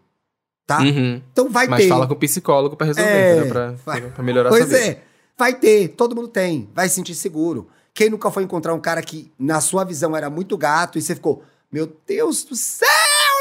[0.68, 0.80] Tá?
[0.82, 1.22] Uhum.
[1.32, 1.88] Então vai Mas ter.
[1.90, 3.50] fala com o psicólogo pra resolver, É, entendeu?
[3.54, 4.90] Pra, vai- pra melhorar Pois sua vida.
[4.92, 5.02] é,
[5.38, 7.70] vai ter, todo mundo tem, vai se sentir seguro.
[7.94, 11.16] Quem nunca foi encontrar um cara que, na sua visão, era muito gato e você
[11.16, 12.88] ficou, meu Deus do céu,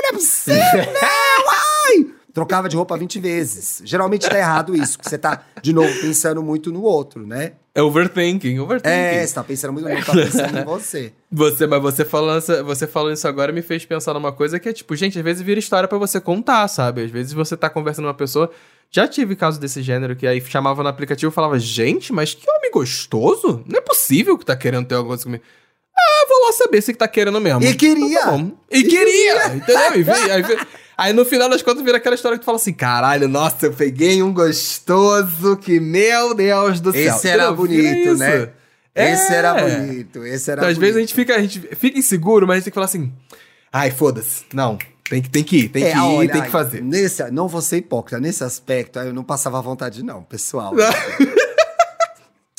[0.02, 0.62] não é possível,
[1.02, 2.14] não, ai!
[2.32, 3.82] Trocava de roupa 20 vezes.
[3.84, 7.54] Geralmente tá errado isso, porque você tá, de novo, pensando muito no outro, né?
[7.74, 8.88] É overthinking, overthinking.
[8.94, 11.12] É, você tá pensando muito no outro, tá pensando em você.
[11.32, 14.72] Você, mas você falando, você falando isso agora me fez pensar numa coisa que é
[14.72, 17.04] tipo, gente, às vezes vira história pra você contar, sabe?
[17.04, 18.50] Às vezes você tá conversando com uma pessoa.
[18.90, 22.50] Já tive caso desse gênero que aí chamava no aplicativo e falava, gente, mas que
[22.50, 23.62] homem gostoso?
[23.64, 25.44] Não é possível que tá querendo ter alguma coisa comigo.
[25.96, 27.62] Ah, vou lá saber se que tá querendo mesmo.
[27.62, 28.06] E queria.
[28.06, 28.52] Então tá bom.
[28.70, 30.02] E, queria, entendeu?
[30.26, 30.44] E aí,
[30.96, 33.72] aí no final das contas vira aquela história que tu fala assim: caralho, nossa, eu
[33.72, 37.00] peguei um gostoso que, meu Deus do céu.
[37.16, 37.56] Esse era Entendeu?
[37.56, 38.48] Bonito, né?
[38.94, 39.12] É.
[39.12, 40.80] Esse era bonito, esse era Então, às bonito.
[40.80, 43.12] vezes a gente fica, a gente fica inseguro, mas a gente tem que falar assim:
[43.72, 44.44] ai, foda-se.
[44.52, 44.76] Não,
[45.08, 46.82] tem que, tem que ir, tem É, que ir, olha, tem que fazer.
[46.82, 50.72] Nesse, não vou ser hipócrita, nesse aspecto, aí eu não passava vontade, não, pessoal.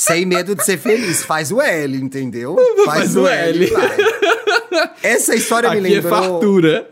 [0.01, 1.23] Sem medo de ser feliz.
[1.23, 2.55] Faz o L, entendeu?
[2.85, 3.65] Faz o L.
[3.67, 3.97] vai.
[5.03, 6.11] Essa história me Aqui é lembrou.
[6.23, 6.89] fartura.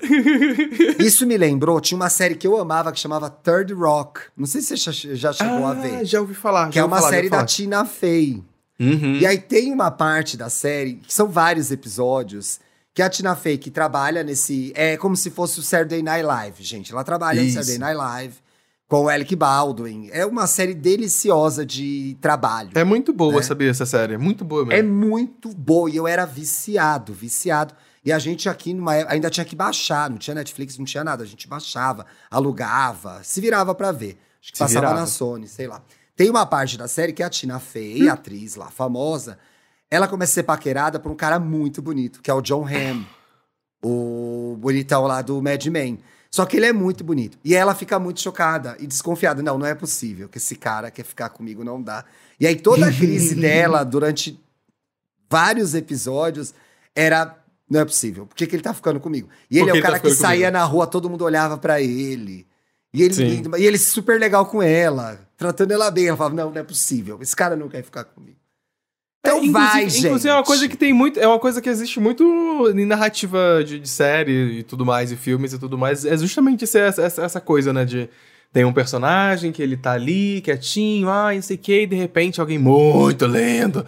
[1.00, 4.22] Isso me lembrou, tinha uma série que eu amava que chamava Third Rock.
[4.38, 5.95] Não sei se você já- chegou a ver.
[5.98, 6.69] Ah, já ouvi falar.
[6.69, 7.45] Que é uma falar, série da.
[7.45, 8.43] Tina Fey.
[8.80, 9.15] Uhum.
[9.15, 12.60] E aí tem uma parte da série, que são vários episódios,
[12.93, 14.72] que a Tina Fey, que trabalha nesse.
[14.76, 16.91] É como se fosse o Saturday Night Live, gente.
[16.91, 17.58] Ela trabalha Isso.
[17.58, 18.34] no Saturday Night Live
[18.89, 20.10] com o Alec Baldwin.
[20.12, 22.71] É uma série deliciosa de trabalho.
[22.73, 23.41] É muito boa, né?
[23.43, 24.15] sabia, essa série.
[24.15, 24.91] É muito boa É mesmo.
[24.93, 25.89] muito boa.
[25.89, 27.73] E eu era viciado, viciado.
[28.04, 31.04] E a gente aqui numa época, ainda tinha que baixar, não tinha Netflix, não tinha
[31.04, 31.23] nada.
[31.23, 34.17] A gente baixava, alugava, se virava pra ver.
[34.41, 34.99] Acho que Se passava virava.
[35.02, 35.82] na Sony, sei lá.
[36.15, 38.12] Tem uma parte da série que é a Tina Fey, Hum.
[38.12, 39.38] atriz lá, famosa.
[39.91, 43.04] Ela começa a ser paquerada por um cara muito bonito, que é o John Hamm.
[43.84, 45.99] o bonitão lá do Mad Men.
[46.31, 47.37] Só que ele é muito bonito.
[47.43, 49.41] E ela fica muito chocada e desconfiada.
[49.41, 52.05] Não, não é possível que esse cara quer ficar comigo, não dá.
[52.39, 54.39] E aí toda a crise dela durante
[55.29, 56.53] vários episódios
[56.95, 57.35] era
[57.69, 58.25] não é possível.
[58.25, 59.29] Por que, que ele tá ficando comigo?
[59.49, 60.57] E ele é que o tá cara que ficando saía comigo?
[60.57, 62.47] na rua, todo mundo olhava pra ele.
[62.91, 63.43] E ele, Sim.
[63.57, 66.07] e ele super legal com ela, tratando ela bem.
[66.07, 67.19] Ela falava: "Não, não é possível.
[67.21, 68.38] Esse cara não quer ficar comigo".
[69.21, 70.05] Então É, vai, inclusive, gente.
[70.05, 71.19] Inclusive, é uma coisa que tem muito.
[71.19, 72.23] É uma coisa que existe muito
[72.75, 76.05] em narrativa de, de série e tudo mais, e filmes e tudo mais.
[76.05, 77.86] É justamente essa, essa, essa coisa, né?
[77.86, 78.10] De
[78.51, 81.95] tem um personagem que ele tá ali, quietinho, ah, não sei o que, e de
[81.95, 83.86] repente alguém muito lendo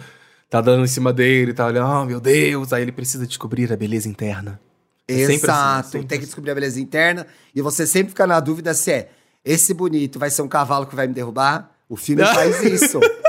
[0.52, 3.76] tá dando em cima dele, tá olhando, oh meu Deus, aí ele precisa descobrir a
[3.76, 4.60] beleza interna.
[5.08, 5.88] É assim, Exato.
[5.88, 6.26] sempre tem que assim.
[6.26, 7.26] descobrir a beleza interna.
[7.54, 9.08] E você sempre fica na dúvida se é
[9.42, 11.70] esse bonito vai ser um cavalo que vai me derrubar.
[11.88, 13.00] O filme faz isso.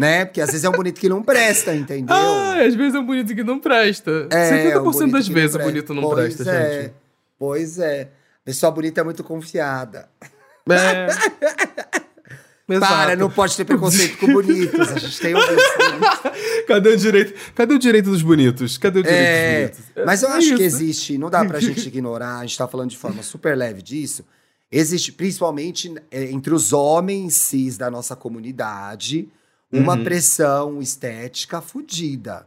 [0.00, 0.24] né?
[0.24, 2.16] Porque às vezes é um bonito que não presta, entendeu?
[2.16, 4.26] Ah, às vezes é um bonito que não presta.
[4.30, 6.82] É, 70% um bonito das que vezes o bonito não Pois presta, é.
[6.82, 6.94] gente.
[7.38, 8.08] Pois é.
[8.44, 10.08] Pessoa bonita é muito confiada.
[10.68, 11.06] É.
[12.72, 12.92] Exato.
[12.94, 14.92] Para, não pode ter preconceito com bonitos.
[14.92, 15.40] A gente tem um
[16.68, 17.34] Cadê o direito?
[17.52, 18.78] Cadê o direito dos bonitos?
[18.78, 20.04] Cadê o direito É, dos bonitos?
[20.06, 20.76] mas eu É acho que isso.
[20.76, 24.24] existe, não dá pra gente ignorar, a gente tá falando de forma super leve disso.
[24.70, 29.28] Existe, principalmente é, entre os homens cis da nossa comunidade,
[29.72, 30.04] uma Uhum.
[30.04, 32.46] pressão estética fodida.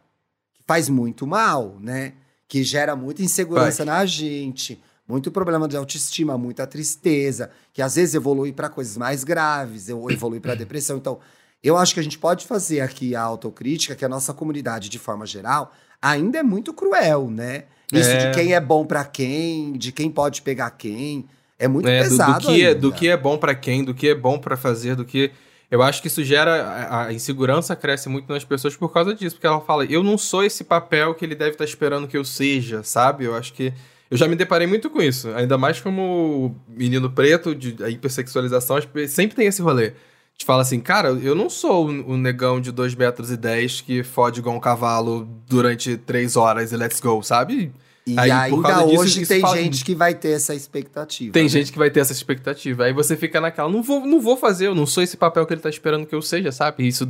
[0.53, 2.13] Que faz muito mal, né?
[2.47, 8.15] Que gera muita insegurança na gente, muito problema de autoestima, muita tristeza, que às vezes
[8.15, 10.97] evolui pra coisas mais graves, ou evolui pra depressão.
[10.97, 11.19] Então,
[11.63, 14.99] eu acho que a gente pode fazer aqui a autocrítica, que a nossa comunidade, de
[14.99, 17.63] forma geral, ainda é muito cruel, né?
[17.91, 18.29] Isso É.
[18.29, 21.25] de quem é bom pra quem, de quem pode pegar quem.
[21.59, 22.33] É muito É, do- pesado.
[22.33, 24.95] do, que é, do que é bom pra quem, do que é bom pra fazer,
[24.95, 25.31] do que.
[25.73, 27.07] Eu acho que isso gera.
[27.07, 29.37] A, insegurança cresce muito nas pessoas por causa disso.
[29.37, 32.23] Porque ela fala, eu não sou esse papel que ele deve estar esperando que eu
[32.23, 33.25] seja, sabe?
[33.25, 33.73] Eu acho que.
[34.11, 35.29] Eu já me deparei muito com isso.
[35.29, 39.93] Ainda mais como menino preto, de a hipersexualização, sempre tem esse rolê.
[40.37, 44.03] Te fala assim, cara, eu não sou o negão de 2 metros e 10 que
[44.03, 47.73] fode igual um cavalo durante 3 horas e let's go, sabe?
[48.05, 51.31] E Aí, ainda disso, hoje tem gente que vai ter essa expectativa.
[51.31, 51.49] Tem né?
[51.49, 52.83] gente que vai ter essa expectativa.
[52.83, 55.53] Aí você fica naquela, não vou, não vou fazer, eu não sou esse papel que
[55.53, 56.85] ele tá esperando que eu seja, sabe?
[56.85, 57.07] Isso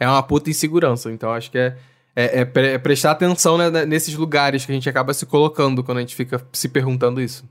[0.00, 1.12] é uma puta insegurança.
[1.12, 1.76] Então acho que é,
[2.16, 5.24] é, é pre- é prestar atenção né, né, nesses lugares que a gente acaba se
[5.24, 7.44] colocando quando a gente fica se perguntando isso.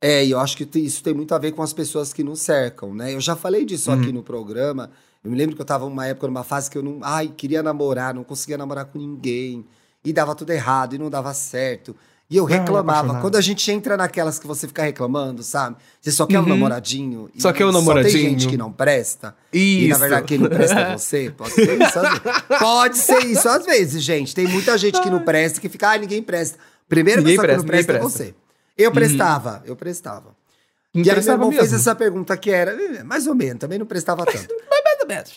[0.00, 2.40] É, e eu acho que isso tem muito a ver com as pessoas que nos
[2.40, 3.14] cercam, né?
[3.14, 4.00] Eu já falei disso Uhum.
[4.00, 4.90] aqui no programa.
[5.24, 7.00] Eu me lembro que eu tava numa época, numa fase que eu não.
[7.02, 9.64] Ai, queria namorar, não conseguia namorar com ninguém.
[10.06, 11.94] E dava tudo errado e não dava certo.
[12.30, 12.98] E eu Ah, reclamava.
[12.98, 13.22] apaixonado.
[13.22, 15.76] Quando a gente entra naquelas que você fica reclamando, sabe?
[16.00, 16.48] Você só quer um Uhum.
[16.48, 17.30] namoradinho.
[17.34, 18.12] e Só quer um Só namoradinho.
[18.12, 19.34] tem gente que não presta.
[19.52, 19.84] Isso.
[19.84, 21.30] E na verdade quem não presta é você.
[21.36, 22.22] Pode ser isso às vezes.
[22.58, 24.34] Pode ser isso às vezes, gente.
[24.34, 26.58] Tem muita gente que não presta, que fica, ah, ninguém presta.
[26.88, 28.34] Primeira Ninguém pessoa presta, que não presta, ninguém é você.
[28.76, 30.36] Eu prestava, eu prestava.
[30.94, 31.76] E aí meu irmão fez mesmo.
[31.76, 34.48] essa pergunta que era, eh, mais ou menos, também não prestava tanto.
[34.86, 35.30] Mais ou menos.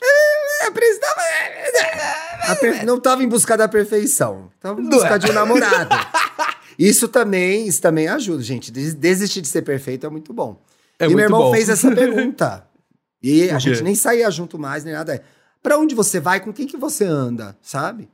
[2.47, 4.49] É, per- Não estava em busca da perfeição.
[4.55, 5.89] Estava em busca de um namorado.
[6.77, 8.71] Isso também, isso também ajuda, gente.
[8.71, 10.61] Des- Desistir de ser perfeito é muito bom.
[10.97, 11.51] É e meu muito irmão bom.
[11.53, 12.65] fez essa pergunta.
[13.21, 15.21] E a gente nem saía junto mais, nem nada.
[15.61, 16.39] Pra onde você vai?
[16.39, 17.53] Com quem que você anda?
[17.61, 18.09] Sabe?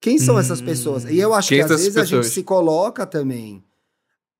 [0.00, 1.04] Quem são essas Hum, pessoas?
[1.04, 2.32] E eu acho que às essas vezes a gente pessoas?
[2.32, 3.62] se coloca também.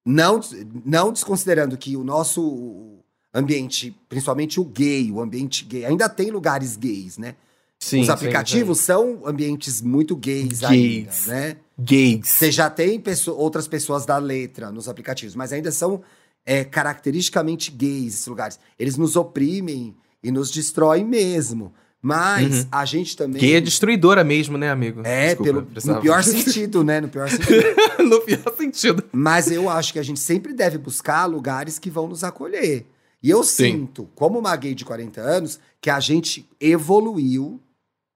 [0.03, 0.41] Não,
[0.83, 3.02] não desconsiderando que o nosso
[3.35, 7.35] ambiente, principalmente o gay, o ambiente gay, ainda tem lugares gays, né?
[7.79, 10.63] Sim, Os sim, aplicativos são ambientes muito gays, Gays.
[10.65, 11.51] ainda, né?
[11.51, 11.57] sim.
[11.79, 12.29] Gays.
[12.29, 13.03] Você já tem
[13.35, 16.01] outras pessoas da letra nos aplicativos, mas ainda são
[16.47, 18.59] é, caracteristicamente gays esses lugares.
[18.79, 21.73] Eles nos oprimem e nos destroem mesmo.
[22.05, 22.69] Mas Uhum.
[22.73, 23.41] a gente também.
[23.41, 25.03] Gay é destruidora mesmo, né, amigo?
[25.05, 25.99] É, Desculpa, pelo, precisava.
[25.99, 27.01] no pior sentido, né?
[27.01, 27.65] No pior sentido.
[28.09, 29.05] no pior sentido.
[29.13, 32.87] Mas eu acho que a gente sempre deve buscar lugares que vão nos acolher.
[33.23, 33.73] E eu Sim.
[33.73, 37.61] sinto, como uma gay de 40 anos, que a gente evoluiu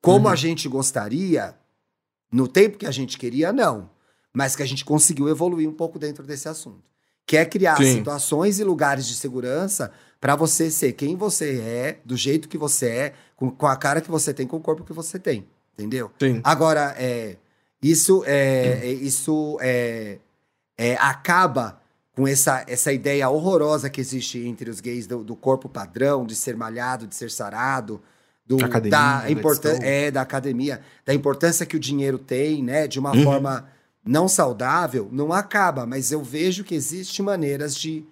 [0.02, 0.32] como Uhum.
[0.32, 1.54] a gente gostaria,
[2.32, 3.88] no tempo que a gente queria, não.
[4.32, 6.82] Mas que a gente conseguiu evoluir um pouco dentro desse assunto.
[7.26, 7.94] Que é criar Sim.
[7.94, 9.90] situações e lugares de segurança
[10.20, 14.00] para você ser quem você é, do jeito que você é, com, com a cara
[14.00, 15.46] que você tem, com o corpo que você tem.
[15.74, 16.10] Entendeu?
[16.20, 16.40] Sim.
[16.44, 17.36] Agora, é,
[17.82, 20.18] isso, é, é- isso é,
[20.78, 21.80] é, acaba
[22.16, 26.34] com essa, essa ideia horrorosa que existe entre os gays do, do corpo padrão, de
[26.34, 28.00] ser malhado, de ser sarado,
[28.46, 32.86] do, Academia, da, let's importância é, da academia, da importância que o dinheiro tem, né?
[32.86, 33.22] De uma Uhum.
[33.22, 33.68] forma
[34.04, 38.04] não saudável, não acaba, mas eu vejo que existem maneiras de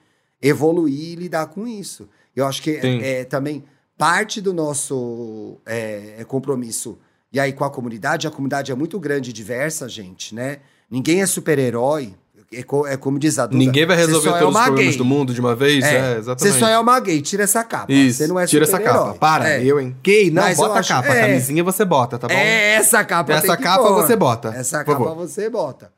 [0.43, 2.09] evoluir e lidar com isso.
[2.37, 3.64] Eu acho que é, é também
[3.97, 6.99] parte do nosso é, é compromisso.
[7.33, 10.59] E aí, com a comunidade, a comunidade é muito grande e diversa, gente, né?
[10.90, 12.14] Ninguém é super-herói.
[12.57, 13.59] É, co- é como diz a Duda.
[13.59, 14.99] Ninguém vai resolver só é todos os problemas gay.
[14.99, 15.85] do mundo de uma vez.
[15.85, 16.53] É, É, exatamente.
[16.55, 17.93] Você só é uma gay, tira essa capa.
[17.93, 19.14] Isso, Você não é tira essa capa.
[19.14, 19.64] Para, É.
[19.64, 19.97] eu, hein?
[20.03, 21.09] Gay, não, Mas bota a acho- capa.
[21.09, 21.21] é.
[21.29, 22.35] Camisinha você bota, tá bom?
[22.35, 23.95] É, essa capa Essa capa pôr.
[24.03, 25.14] você bota, Essa capa favor.
[25.17, 25.93] você bota.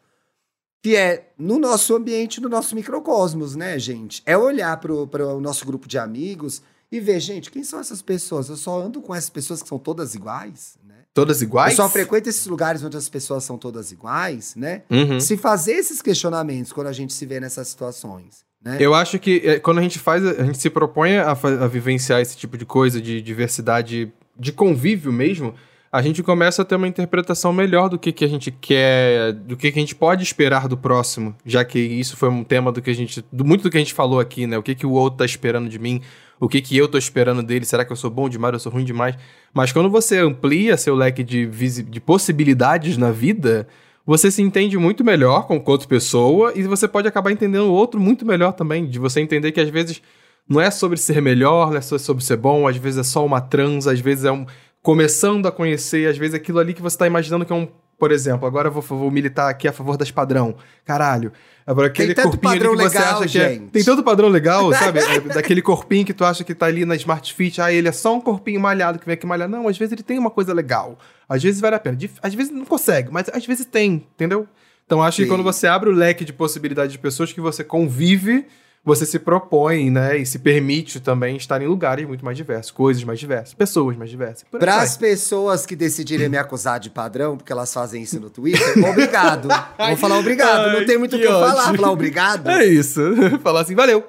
[0.82, 4.22] Que é no nosso ambiente, no nosso microcosmos, né, gente?
[4.24, 8.48] É olhar pro, pro nosso grupo de amigos e ver, gente, quem são essas pessoas?
[8.48, 10.76] Eu só ando com essas pessoas que são todas iguais?
[11.16, 11.70] Todas iguais?
[11.70, 14.82] Eu só frequento esses lugares onde as pessoas são todas iguais, né?
[14.90, 15.18] Uhum.
[15.18, 18.76] Se fazer esses questionamentos quando a gente se vê nessas situações, né?
[18.78, 22.20] Eu acho que é, quando a gente faz, a gente se propõe a, a vivenciar
[22.20, 25.54] esse tipo de coisa, de diversidade, de convívio mesmo,
[25.90, 29.56] a gente começa a ter uma interpretação melhor do que, que a gente quer, do
[29.56, 32.82] que, que a gente pode esperar do próximo, já que isso foi um tema do
[32.82, 34.58] que a gente, do muito do que a gente falou aqui, né?
[34.58, 36.02] O que, que o outro tá esperando de mim,
[36.38, 38.72] o que, que eu tô esperando dele, será que eu sou bom demais, eu sou
[38.72, 39.16] ruim demais?
[39.54, 43.66] Mas quando você amplia seu leque de, de possibilidades na vida,
[44.06, 47.98] você se entende muito melhor com outra pessoa e você pode acabar entendendo o outro
[47.98, 48.86] muito melhor também.
[48.86, 50.00] De você entender que às vezes
[50.48, 53.40] não é sobre ser melhor, não é sobre ser bom, às vezes é só uma
[53.40, 54.46] transa, às vezes é um.
[54.80, 57.68] começando a conhecer, às vezes é aquilo ali que você tá imaginando que é um.
[57.98, 60.56] Por exemplo, agora eu vou, vou militar aqui a favor das padrão.
[60.84, 61.32] Caralho.
[61.66, 63.48] Agora, aquele tanto corpinho padrão que você legal, acha que é.
[63.54, 63.70] gente.
[63.70, 65.00] Tem tanto padrão legal, sabe?
[65.00, 67.60] É daquele corpinho que tu acha que tá ali na Smart Fit.
[67.60, 69.48] Ah, ele é só um corpinho malhado que vem aqui malhar.
[69.48, 70.98] Não, às vezes ele tem uma coisa legal.
[71.28, 71.98] Às vezes vale a pena.
[72.22, 74.46] Às vezes não consegue, mas às vezes tem, entendeu?
[74.84, 75.28] Então acho que Sim.
[75.28, 78.46] quando você abre o leque de possibilidades de pessoas que você convive,
[78.86, 80.16] você se propõe, né?
[80.16, 84.08] E se permite também estar em lugares muito mais diversos, coisas mais diversas, pessoas mais
[84.08, 84.44] diversas.
[84.50, 88.74] Para as pessoas que decidirem me acusar de padrão, porque elas fazem isso no Twitter,
[88.88, 89.48] obrigado.
[89.76, 90.68] Vou falar obrigado.
[90.68, 91.74] Ai, não tem muito o que que eu falar.
[91.76, 92.48] Falar obrigado.
[92.48, 93.00] É isso.
[93.42, 94.04] Falar assim, valeu.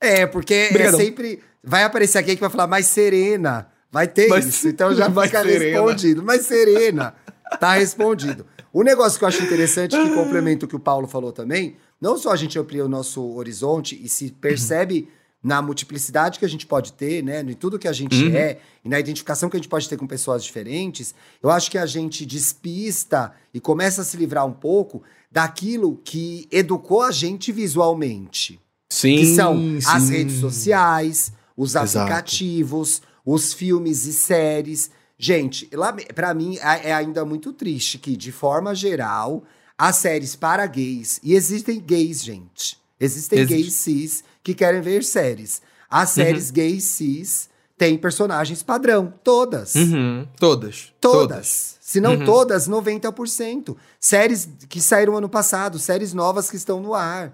[0.00, 1.00] É, porque Obrigadão.
[1.00, 1.40] é sempre.
[1.62, 3.68] Vai aparecer aqui que vai falar mais serena.
[3.90, 4.68] Vai ter Mais- isso.
[4.68, 5.64] Então já fica serena.
[5.80, 6.22] respondido.
[6.22, 7.14] Mais serena.
[7.60, 8.44] Tá respondido.
[8.72, 12.16] O negócio que eu acho interessante, que complementa o que o Paulo falou também, não
[12.18, 15.08] só a gente amplia o nosso horizonte e se percebe
[15.42, 17.40] na multiplicidade que a gente pode ter, né?
[17.40, 18.34] Em tudo que a gente Uhum.
[18.34, 21.78] é, e na identificação que a gente pode ter com pessoas diferentes, eu acho que
[21.78, 27.52] a gente despista e começa a se livrar um pouco daquilo que educou a gente
[27.52, 29.18] visualmente Sim.
[29.18, 30.12] que são as sim.
[30.12, 31.98] redes sociais, os Exato.
[31.98, 34.90] aplicativos, os filmes e séries.
[35.18, 35.70] Gente,
[36.14, 39.44] pra mim é ainda muito triste que, de forma geral,
[39.78, 42.78] as séries para gays, e existem gays, gente.
[42.98, 43.62] Existem Existe.
[43.62, 45.60] gays cis que querem ver séries.
[45.90, 46.14] As Uhum.
[46.24, 49.74] séries gays cis têm personagens padrão, todas.
[49.74, 50.26] Uhum.
[50.38, 50.92] Todas.
[51.00, 51.76] Todas.
[51.80, 52.24] Se não Uhum.
[52.24, 53.76] todas, 90%.
[54.00, 57.32] Séries que saíram ano passado, séries novas que estão no ar.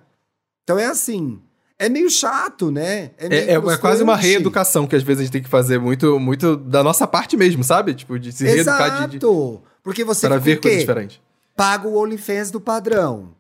[0.65, 1.41] Então é assim.
[1.79, 3.11] É meio chato, né?
[3.21, 5.79] meio É, é- é quase uma reeducação que às vezes a gente tem que fazer
[5.81, 7.95] muito, muito da nossa parte mesmo, sabe?
[7.95, 9.63] Tipo, de se reeducar de, de, Exato.
[9.83, 11.21] Porque você para ver coisas diferentes.
[11.57, 13.35] Paga o OnlyFans do padrão.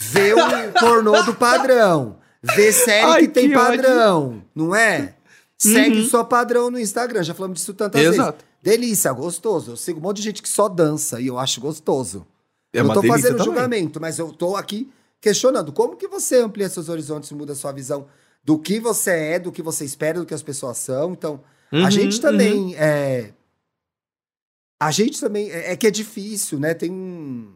[0.00, 0.38] Vê o
[0.78, 2.18] pornô do padrão.
[2.42, 3.82] Vê série Ai, que tem que ódio.
[3.82, 4.42] padrão.
[4.54, 5.14] Não é?
[5.56, 6.08] Segue Uhum.
[6.08, 7.22] só padrão no Instagram.
[7.22, 8.32] Já falamos disso tantas Exato.
[8.38, 8.44] vezes.
[8.62, 9.72] Delícia, gostoso.
[9.72, 12.26] Eu sigo um monte de gente que só dança e eu acho gostoso.
[12.72, 13.44] É não uma tô fazendo também.
[13.44, 17.72] julgamento, mas eu tô aqui questionando como que você amplia seus horizontes e muda sua
[17.72, 18.06] visão
[18.42, 21.12] do que você é, do que você espera, do que as pessoas são.
[21.12, 21.40] Então,
[21.72, 23.30] a Uhum, gente também é.
[24.80, 25.50] A gente também.
[25.50, 26.74] É, é que é difícil, né?
[26.74, 27.52] Tem um.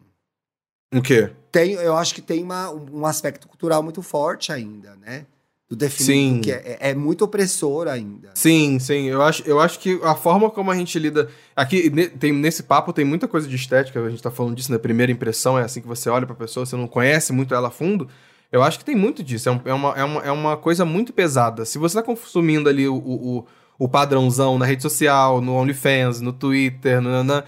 [0.94, 1.30] O quê?
[1.52, 5.26] Tem, eu acho que tem uma, um aspecto cultural muito forte ainda, né?
[5.68, 6.40] Do definir Sim.
[6.40, 8.30] que é, é, é muito opressor ainda.
[8.34, 9.04] Sim, sim.
[9.04, 11.28] Eu acho, eu acho que a forma como a gente lida.
[11.54, 14.72] Aqui, ne- tem, nesse papo, tem muita coisa de estética, a gente tá falando disso
[14.72, 17.68] na primeira impressão, é assim que você olha pra pessoa, você não conhece muito ela
[17.68, 18.08] a fundo.
[18.50, 19.50] Eu acho que tem muito disso.
[19.50, 21.66] É, um- é uma, é, uma, é uma coisa muito pesada.
[21.66, 23.46] Se você tá consumindo ali o, o,
[23.78, 27.44] o- padrãozão na rede social, no OnlyFans, no Twitter, no, nanã,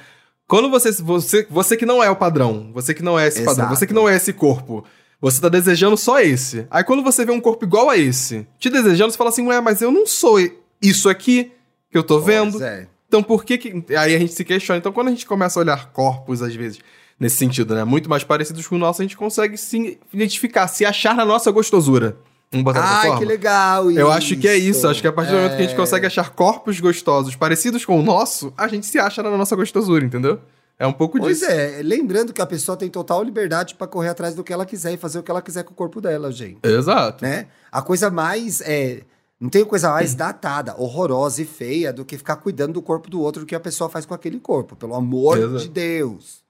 [0.46, 1.46] quando você, você.
[1.50, 3.76] Você que não é o padrão, você que não é esse padrão, Exato.
[3.78, 4.84] você que não é esse corpo.
[5.20, 6.66] Você tá desejando só esse.
[6.70, 9.60] Aí quando você vê um corpo igual a esse, te desejando, você fala assim, ué,
[9.60, 10.38] mas eu não sou
[10.80, 11.52] isso aqui
[11.90, 12.52] que eu tô vendo.
[12.52, 12.88] Pois é.
[13.06, 13.84] Então por que que...
[13.94, 14.78] Aí a gente se questiona.
[14.78, 16.78] Então quando a gente começa a olhar corpos, às vezes,
[17.18, 17.84] nesse sentido, né?
[17.84, 21.50] Muito mais parecidos com o nosso, a gente consegue se identificar, se achar na nossa
[21.50, 22.16] gostosura.
[22.52, 23.18] Vamos botar dessa Ai, forma?
[23.20, 24.86] que legal Eu acho que é isso.
[24.88, 25.76] Acho que a partir do momento que a gente É.
[25.76, 30.04] consegue achar corpos gostosos parecidos com o nosso, a gente se acha na nossa gostosura,
[30.04, 30.40] entendeu?
[30.76, 31.50] É um pouco Pois disso.
[31.50, 34.94] é, lembrando que a pessoa tem total liberdade pra correr atrás do que ela quiser
[34.94, 36.58] e fazer o que ela quiser com o corpo dela, gente.
[36.64, 37.22] Exato.
[37.24, 37.46] Né?
[37.70, 39.02] A coisa mais é,
[39.38, 43.20] não tem coisa mais datada, horrorosa e feia do que ficar cuidando do corpo do
[43.20, 45.58] outro do que a pessoa faz com aquele corpo, pelo amor Exato.
[45.58, 46.40] de Deus.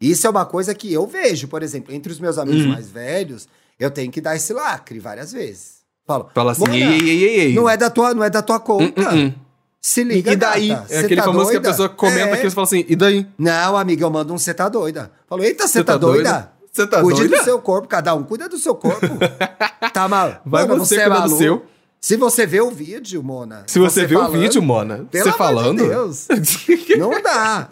[0.00, 2.72] Isso é uma coisa que eu vejo, por exemplo, entre os meus amigos Uhum.
[2.72, 5.76] mais velhos, eu tenho que dar esse lacre várias vezes.
[6.06, 8.40] Falo, Fala assim, "Mona, ei, ei, ei, ei, não é da tua, não é da
[8.42, 9.10] tua conta.
[9.12, 9.32] hum, hum.
[9.80, 10.68] Se E, liga, e daí?
[10.68, 11.68] gata, é aquele tá famoso que a doida?
[11.70, 12.32] pessoa comenta É.
[12.32, 13.26] aquilo e fala assim, e daí?
[13.38, 15.12] Não, amiga, eu mando um você tá doida.
[15.28, 16.22] Falou, eita, você Cê tá, tá doida?
[16.30, 16.52] doida?
[16.72, 17.38] Você tá Cuide doida?
[17.38, 19.06] do seu corpo, cada um cuida do seu corpo.
[19.92, 20.40] tá mal.
[20.44, 21.38] Vai Mona, você é cuidar do maluco.
[21.38, 21.64] seu.
[22.00, 23.64] Se você vê o vídeo, Mona.
[23.66, 25.82] Se você, vê falando, o vídeo, Mona, você falando.
[25.82, 26.26] De Deus,
[26.98, 27.68] não dá.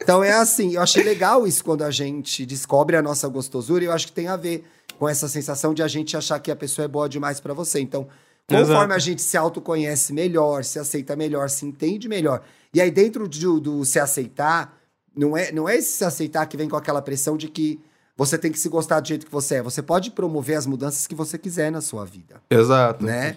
[0.00, 3.86] Então é assim, eu achei legal isso quando a gente descobre a nossa gostosura e
[3.86, 4.64] eu acho que tem a ver
[4.98, 7.80] com essa sensação de a gente achar que a pessoa é boa demais pra você.
[7.80, 8.06] Então,
[8.48, 8.92] conforme Exato.
[8.92, 12.42] a gente se autoconhece melhor, se aceita melhor, se entende melhor.
[12.72, 14.76] E aí dentro do, do se aceitar,
[15.16, 17.80] não é, não é esse se aceitar que vem com aquela pressão de que
[18.16, 19.62] você tem que se gostar do jeito que você é.
[19.62, 23.04] Você pode promover as mudanças que você quiser na sua vida, Exato.
[23.04, 23.36] né?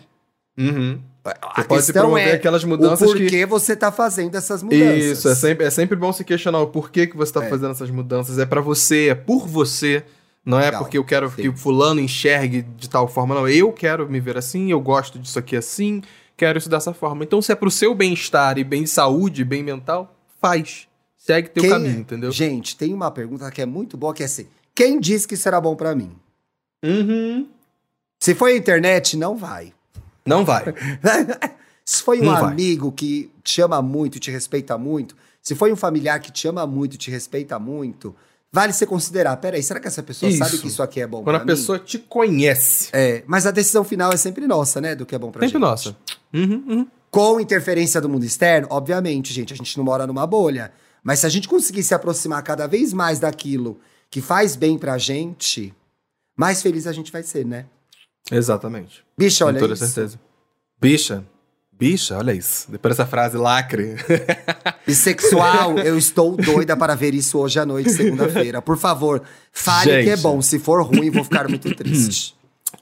[0.58, 1.00] Uhum.
[1.24, 3.46] A Você pode questão promover é aquelas o mudanças porquê que...
[3.46, 5.04] você tá fazendo essas mudanças.
[5.04, 7.50] Isso, é sempre, é sempre bom se questionar o porquê que você tá É.
[7.50, 8.38] fazendo essas mudanças.
[8.40, 10.04] É pra você, é por você.
[10.50, 11.36] Não é Legal, porque eu quero sim.
[11.44, 13.48] que o fulano enxergue de tal forma, não.
[13.48, 16.02] Eu quero me ver assim, eu gosto disso aqui assim,
[16.36, 17.24] quero isso dessa forma.
[17.24, 20.88] Então, se é pro seu bem-estar e bem de saúde, bem mental, faz.
[21.18, 22.32] Segue teu Quem- caminho, entendeu?
[22.32, 25.62] Gente, tem uma pergunta que é muito boa, que é assim: quem disse que será
[25.62, 26.12] bom pra mim?
[26.84, 27.48] Uhum.
[28.20, 29.72] Se foi a internet, não vai.
[30.26, 30.64] Não vai.
[31.86, 32.52] Se foi um Não vai.
[32.52, 36.68] amigo que te ama muito, te respeita muito, se foi um familiar que te ama
[36.68, 38.16] muito, te respeita muito,
[38.52, 39.36] vale você considerar.
[39.38, 40.62] Peraí, será que essa pessoa sabe Isso.
[40.62, 41.46] que isso aqui é bom Quando a mim?
[41.46, 42.90] pessoa te conhece.
[42.94, 44.96] É, mas a decisão final é sempre nossa, né?
[44.96, 45.62] Do que é bom pra Sempre gente.
[45.62, 45.96] nossa.
[46.34, 46.88] Uhum, uhum.
[47.12, 50.72] Com interferência do mundo externo, obviamente, gente, a gente não mora numa bolha.
[51.04, 53.80] Mas se a gente conseguir se aproximar cada vez mais daquilo
[54.12, 55.74] que faz bem pra gente,
[56.38, 57.66] mais feliz a gente vai ser, né?
[58.32, 59.04] Exatamente.
[59.18, 59.86] Bicha, olha Com toda isso.
[59.88, 60.20] certeza.
[60.80, 61.24] Bicha.
[61.80, 62.70] Bicha, olha isso.
[62.70, 63.96] Depois dessa frase lacre.
[64.86, 68.62] Bissexual, eu estou doida para ver isso hoje à noite, segunda-feira.
[68.62, 69.22] Por favor,
[69.52, 70.04] fale Gente.
[70.06, 70.42] que é bom.
[70.42, 72.36] Se for ruim, vou ficar muito triste.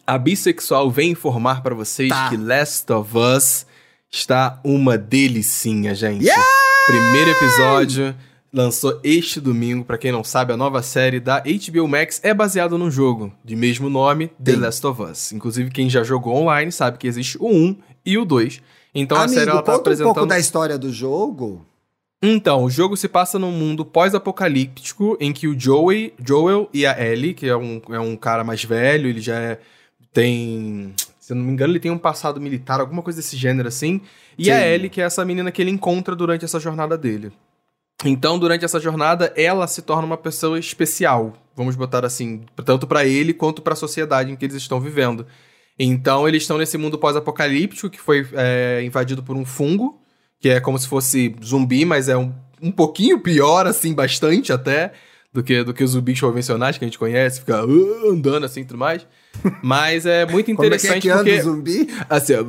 [0.06, 2.30] A bissexual vem informar para vocês Tá.
[2.30, 3.66] que Last of Us
[4.12, 6.26] está uma delicinha, gente.
[6.26, 6.43] Yeah!
[6.88, 8.16] Primeiro episódio
[8.54, 9.84] lançou este domingo.
[9.86, 13.56] Pra quem não sabe, a nova série da HBO Max é baseada num jogo de
[13.56, 14.58] mesmo nome, The Sim.
[14.60, 15.32] Last of Us.
[15.34, 18.62] Inclusive, quem já jogou online sabe que existe o 1 e o 2.
[19.00, 20.14] Então a Amigo, série ela tá conta um apresentando.
[20.16, 21.64] pouco da história do jogo.
[22.24, 27.00] Então, o jogo se passa num mundo pós-apocalíptico em que o Joey, Joel e a
[27.00, 29.60] Ellie, que é um, é um cara mais velho, ele já é-
[30.12, 30.93] tem.
[31.20, 34.02] Se eu não me engano, ele tem um passado militar, alguma coisa desse gênero assim.
[34.38, 34.52] E Sim.
[34.52, 37.32] a Ellie, que é essa menina que ele encontra durante essa jornada dele.
[38.06, 43.06] Então, durante essa jornada, ela se torna uma pessoa especial, vamos botar assim, tanto pra
[43.06, 45.26] ele quanto pra sociedade em que eles estão vivendo.
[45.80, 50.01] Então, eles estão nesse mundo pós-apocalíptico que foi é, invadido por um fungo,
[50.39, 54.93] que é como se fosse zumbi, mas é um, um pouquinho pior, assim, bastante até,
[55.34, 58.61] do que, do que os zumbis convencionais que a gente conhece, fica uh, andando assim
[58.61, 59.05] e tudo mais.
[59.61, 61.41] Mas é muito Como é que é interessante que anda porque.
[61.41, 61.88] zumbi?
[62.09, 62.43] Assim, ó,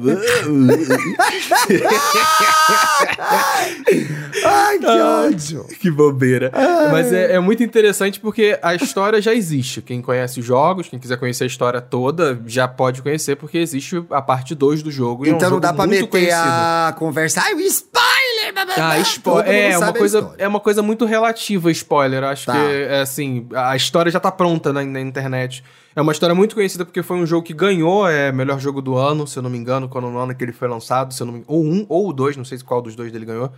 [4.45, 5.01] Ai, que Ai.
[5.27, 5.65] ódio.
[5.81, 6.51] que bobeira.
[6.91, 9.83] Mas é, é muito interessante porque a história já existe.
[9.83, 14.03] Quem conhece os jogos, quem quiser conhecer a história toda, já pode conhecer, porque existe
[14.11, 15.27] a parte 2 do jogo.
[15.27, 16.37] e é um Então não dá pra meter conhecido.
[16.37, 17.43] a conversa.
[17.43, 18.28] Ai, o spoiler!
[18.77, 19.49] Ah, spoiler.
[19.55, 22.25] É, sabe uma coisa, é uma coisa muito relativa, spoiler.
[22.25, 22.53] Acho Tá.
[22.53, 25.63] que, é, assim, a história já tá pronta na, na internet.
[25.95, 28.97] É uma história muito conhecida porque foi um jogo que ganhou é, melhor jogo do
[28.97, 31.27] ano, se eu não me engano, quando no ano que ele foi lançado, se eu
[31.27, 31.45] não me...
[31.47, 33.51] ou um ou dois, não sei qual dos dois dele ganhou.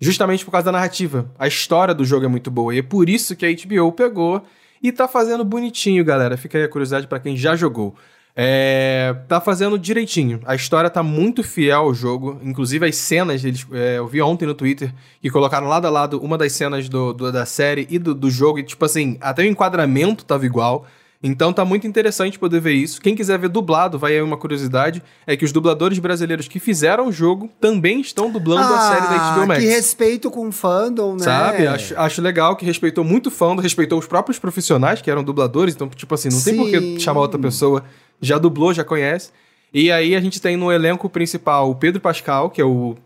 [0.00, 1.26] Justamente por causa da narrativa.
[1.38, 2.72] A história do jogo é muito boa.
[2.74, 4.42] E é por isso que a HBO pegou
[4.80, 6.36] e tá fazendo bonitinho, galera.
[6.36, 7.96] Fica aí a curiosidade pra quem já jogou.
[8.40, 10.38] É, tá fazendo direitinho.
[10.46, 12.38] A história tá muito fiel ao jogo.
[12.44, 16.20] Inclusive as cenas, eles, é, eu vi ontem no Twitter que colocaram lado a lado
[16.20, 18.60] uma das cenas do, do- da série e do, do jogo.
[18.60, 20.86] E tipo assim, até o enquadramento tava igual.
[21.20, 23.00] Então tá muito interessante poder ver isso.
[23.00, 27.08] Quem quiser ver dublado, vai aí uma curiosidade, é que os dubladores brasileiros que fizeram
[27.08, 29.58] o jogo também estão dublando a série da HBO Max.
[29.58, 31.24] Ah, Que respeito com o fandom, né?
[31.24, 31.66] Sabe?
[31.66, 35.88] Acho, acho legal que respeitou muito fã, respeitou os próprios profissionais que eram dubladores, então,
[35.88, 37.00] tipo assim, não tem por que Sim.
[37.00, 37.82] chamar outra pessoa,
[38.20, 39.30] já dublou, já conhece.
[39.72, 42.96] E aí a gente tem no elenco principal o Pedro Pascal, que é o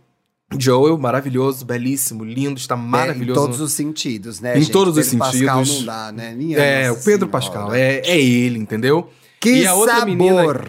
[0.59, 3.41] Joel, maravilhoso, belíssimo, lindo, está É, maravilhoso.
[3.41, 4.71] em todos os sentidos, né, Em gente?
[4.73, 5.79] todos os Pedro Pascal sentidos.
[5.81, 6.35] não dá, né?
[6.35, 7.27] Minha É, o Pedro Senhora.
[7.29, 9.11] Pascal, é, é ele, entendeu?
[9.41, 10.07] Que E a outra sabor!
[10.17, 10.65] menina-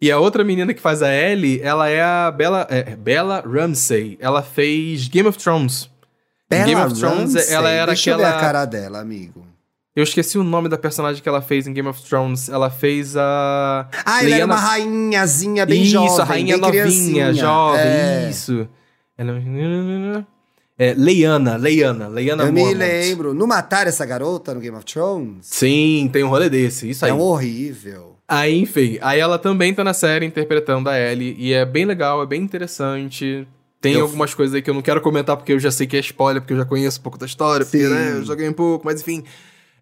[0.00, 4.16] E a outra menina que faz a Ellie, ela é a Bella, é, Bella Ramsey.
[4.20, 5.90] Ela fez Game of Thrones.
[6.48, 7.52] Bella Game of Thrones, Ramsey.
[7.54, 9.44] ela era Deixa eu ver aquela- a cara dela, amigo.
[9.98, 12.48] Eu esqueci o nome da personagem que ela fez em Game of Thrones.
[12.48, 13.88] Ela fez a.
[14.06, 16.20] Ah, ela era Leana- uma rainhazinha bem isso, jovem.
[16.20, 17.34] a rainha novinha, criancinha.
[17.34, 17.80] jovem.
[17.82, 18.28] É.
[18.30, 18.68] Isso.
[19.18, 19.32] Ela...
[20.78, 22.78] É, Leiana, Leiana, Leiana Eu me Mormont.
[22.78, 23.34] lembro.
[23.34, 25.38] Não mataram essa garota no Game of Thrones?
[25.46, 27.10] Sim, tem um rolê desse, isso aí.
[27.10, 28.14] É um horrível.
[28.28, 32.22] Aí, enfim, aí ela também tá na série interpretando a Ellie, e é bem legal,
[32.22, 33.48] é bem interessante.
[33.80, 35.96] Tem Eu- algumas coisas aí que eu não quero comentar porque eu já sei que
[35.96, 37.88] é spoiler, porque eu já conheço um pouco da história, porque Sim.
[37.92, 39.24] né, eu joguei um pouco, mas enfim.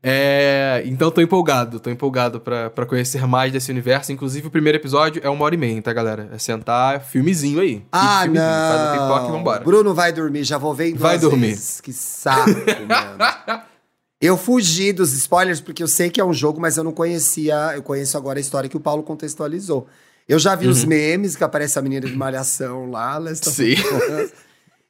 [0.03, 4.13] É, então tô empolgado, tô empolgado pra, pra conhecer mais desse universo.
[4.13, 6.29] Inclusive, o primeiro episódio é uma hora e meia, tá, galera?
[6.33, 7.83] É sentar, filmezinho aí.
[7.91, 9.33] Ah, filmezinho, Faz a pipoca e não.
[9.33, 9.65] vambora.
[9.65, 11.49] Bruno vai dormir, já vou ver em Vai duas dormir.
[11.49, 11.81] vezes.
[11.81, 13.63] Que saco, mano.
[14.19, 17.73] Eu fugi dos spoilers porque eu sei que é um jogo, mas eu não conhecia.
[17.75, 19.87] Eu conheço agora a história que o Paulo contextualizou.
[20.27, 23.19] Eu já vi os memes que aparece a menina de malhação lá.
[23.21, 23.35] Uhum.
[23.35, 23.75] Sim.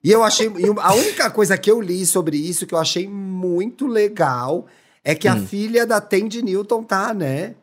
[0.03, 0.47] E eu achei.
[0.47, 4.67] e A única coisa que eu li sobre isso que eu achei muito legal
[5.07, 5.47] é que a Hum.
[5.47, 7.55] filha da Tandy Newton tá, né?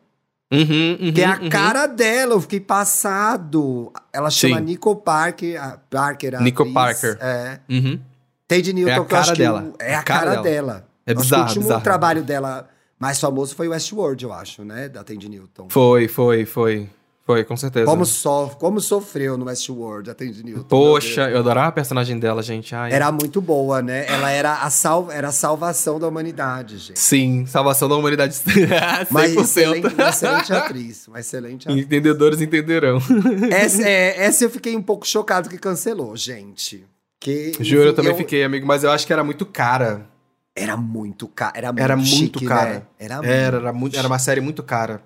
[0.52, 1.48] Uhum, uhum, Que é a uhum.
[1.48, 3.92] cara dela, eu fiquei passado.
[4.12, 4.64] Ela chama Sim.
[4.64, 6.74] Nico Parker, a Parker, a Nico atriz.
[6.74, 7.18] Parker.
[7.20, 7.60] É.
[7.68, 8.00] Uhum.
[8.48, 9.62] Tandy Newton, É a cara dela.
[9.62, 10.86] o- é a cara, dela.
[11.06, 11.82] É Acho que bizarro, O último bizarro.
[11.82, 12.68] trabalho dela
[12.98, 14.88] mais famoso foi o Westworld, eu acho, né?
[14.88, 15.66] Da Tandy Newton.
[15.70, 16.88] Foi, foi, foi.
[17.26, 17.86] Foi, com certeza.
[17.86, 20.64] Como, so, como sofreu no Westworld a Tandy Newton.
[20.64, 22.74] Poxa, eu adorava a personagem dela, gente.
[22.74, 22.92] Ai.
[22.92, 24.04] Era muito boa, né?
[24.06, 26.98] Ela era a, sal, era a salvação da humanidade, gente.
[26.98, 29.10] Sim, salvação da humanidade 100%.
[29.10, 31.08] Uma excelente, uma excelente atriz.
[31.08, 31.84] Uma excelente atriz.
[31.86, 32.98] Entendedores entenderão.
[33.50, 36.84] Essa, é, essa eu fiquei um pouco chocado que cancelou, gente.
[37.18, 40.06] Que, Juro, eu enfim, também fiquei, amigo, mas eu acho que era muito cara.
[40.54, 41.52] Era muito caro.
[41.56, 42.74] Era muito, Era muito chique, cara.
[42.74, 42.82] Né?
[42.98, 45.00] Era, Era, era, muito, era uma série muito cara.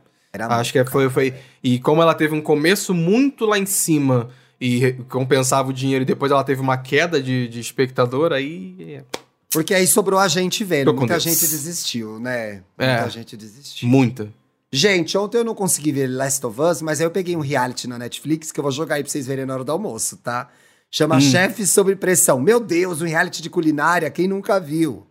[0.44, 1.34] Era acho que foi, foi.
[1.62, 4.28] E como ela teve um começo muito lá em cima
[4.60, 9.02] e compensava o dinheiro, e depois ela teve uma queda de, de espectador, aí.
[9.50, 10.92] Porque aí sobrou a gente vendo.
[10.92, 11.22] Muita Deus.
[11.22, 12.62] gente desistiu, né?
[12.76, 12.94] É.
[12.96, 13.88] Muita gente desistiu.
[13.88, 14.28] Muita.
[14.70, 17.88] Gente, ontem eu não consegui ver Last of Us, mas aí eu peguei um reality
[17.88, 20.48] na Netflix que eu vou jogar aí pra vocês verem na hora do almoço, tá?
[20.90, 21.20] Chama Hum.
[21.20, 22.38] Chefes Sob Pressão.
[22.38, 25.06] Meu Deus, um reality de culinária, quem nunca viu?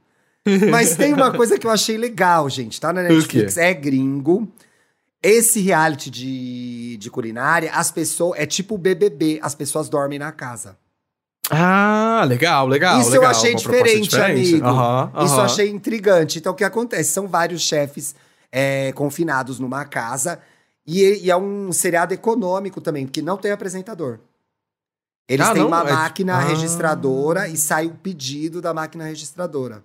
[0.70, 2.80] Mas tem uma coisa que eu achei legal, gente.
[2.80, 4.48] Tá na Netflix, é gringo.
[5.22, 8.40] Esse reality de, de culinária, as pessoas.
[8.40, 10.78] É tipo o BBB, as pessoas dormem na casa.
[11.50, 13.00] Ah, legal, legal.
[13.00, 13.26] Isso legal.
[13.26, 14.16] eu achei proposta diferente,
[14.62, 14.68] amigo.
[15.26, 16.40] Isso eu achei intrigante.
[16.40, 17.12] Então, o que acontece?
[17.12, 18.14] São vários chefes
[18.52, 20.40] é, confinados numa casa.
[20.86, 24.20] E, e é um seriado econômico também, porque não tem apresentador.
[25.28, 25.68] Eles Ah, têm não?
[25.68, 26.40] uma É- máquina Ah.
[26.40, 29.84] registradora e sai o pedido da máquina registradora.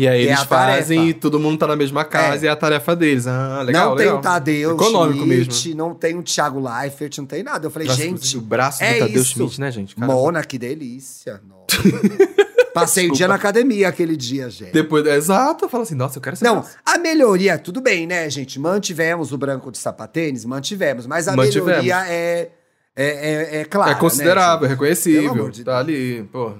[0.00, 1.10] E aí É eles fazem tarefa.
[1.10, 2.46] e todo mundo tá na mesma casa É.
[2.46, 3.26] e é a tarefa deles.
[3.26, 4.12] Ah, legal, não legal.
[4.14, 7.66] tem o Tadeu Econômico Schmidt, não tem o Thiago Leifert, não tem nada.
[7.66, 9.32] Eu falei, Nossa, gente, o braço é do Tadeu isso.
[9.32, 9.94] Schmidt, né, gente?
[9.94, 11.40] Cara, Mona, que delícia.
[11.46, 11.60] Nossa.
[12.72, 13.28] Passei o dia Desculpa.
[13.28, 14.72] na academia aquele dia, gente.
[14.72, 16.76] Depois, exato, fala assim, nossa, eu quero ser Não, braço.
[16.86, 18.60] a melhoria, tudo bem, né, gente?
[18.60, 21.66] Mantivemos o branco de sapatênis, mantivemos, mas a Mantivemos.
[21.82, 22.48] melhoria é,
[22.94, 23.90] é, é, é clara.
[23.90, 24.70] é considerável, é né, gente?
[24.70, 25.22] reconhecível.
[25.22, 25.98] Pelo amor de tá Deus.
[25.98, 26.52] ali, pô.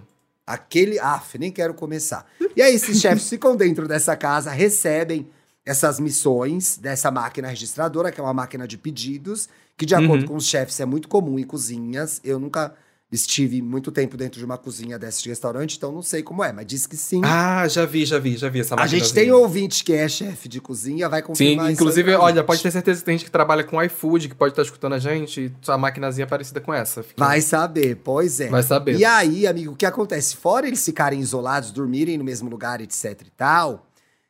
[0.53, 0.99] Aquele.
[0.99, 2.27] Af, nem quero começar.
[2.57, 5.29] E aí, esses chefes ficam dentro dessa casa, recebem
[5.65, 10.29] essas missões dessa máquina registradora, que é uma máquina de pedidos, que, de acordo Uhum.
[10.29, 12.21] com os chefes, é muito comum em cozinhas.
[12.25, 12.75] Eu nunca
[13.13, 16.65] estive muito tempo dentro de uma cozinha desse restaurante, então não sei como é, mas
[16.67, 17.21] diz que sim.
[17.25, 20.49] Ah, já vi, já vi, já vi essa a gente tem ouvinte que é chefe
[20.49, 23.31] de cozinha, vai Sim, confirmar isso inclusive, olha, pode ter certeza que tem gente que
[23.31, 27.03] trabalha com iFood, que pode estar escutando a gente, sua maquinazinha é parecida com essa.
[27.03, 28.49] Fica- Vai saber, pois é.
[28.49, 28.97] Vai saber.
[28.97, 30.37] E aí, amigo, o que acontece?
[30.37, 33.87] Fora eles ficarem isolados, dormirem no mesmo lugar, etc e tal,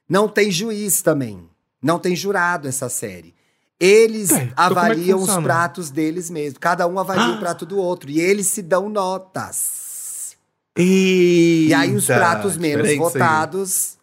[0.08, 1.48] não tem juiz também.
[1.82, 3.34] Não tem jurado essa série.
[3.80, 5.42] Eles Ué, então é avaliam os funciona?
[5.46, 6.60] pratos deles mesmo.
[6.60, 7.36] Cada um avalia Ah.
[7.36, 8.10] o prato do outro.
[8.10, 10.36] E eles se dão notas.
[10.78, 13.96] E E aí os pratos menos votados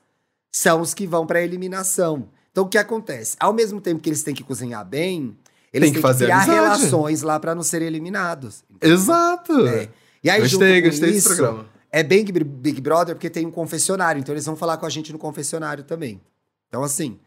[0.52, 2.28] são os que vão pra eliminação.
[2.52, 3.38] Então o que acontece?
[3.40, 5.38] Ao mesmo tempo que eles têm que cozinhar bem,
[5.72, 6.60] eles Tem que têm que, fazer criar amizade.
[6.60, 8.64] relações lá pra não serem eliminados.
[8.82, 9.68] Exato.
[9.68, 9.90] É.
[10.24, 11.66] E aí, gostei, gostei desse isso, programa.
[11.92, 15.14] É bem Big Brother porque tem um confessionário, então eles vão falar com a gente
[15.14, 16.20] no confessionário também.
[16.68, 17.18] Então, assim,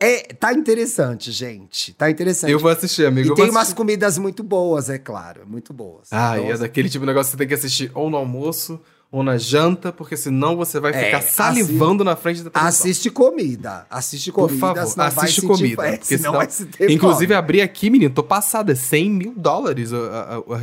[0.00, 1.92] é, tá interessante, gente.
[1.92, 2.50] Tá interessante.
[2.50, 3.28] Eu vou assistir, amigo.
[3.28, 3.76] e eu tem umas assistir.
[3.76, 5.42] comidas muito boas, é claro.
[5.46, 6.08] Muito boas.
[6.10, 8.16] Ah, Então, e é daquele tipo de negócio que você tem que assistir ou no
[8.16, 8.80] almoço
[9.12, 12.68] ou na janta, porque senão você vai É, ficar salivando na frente da televisão.
[12.68, 13.84] Assiste comida.
[13.90, 15.76] Assiste Por comida, favor, senão vai assiste sentir comida.
[15.76, 15.88] fome.
[15.88, 18.70] É, porque senão senão- Inclusive, abri aqui, menino, tô passada.
[18.72, 20.60] É 100 mil dólares o, a- a-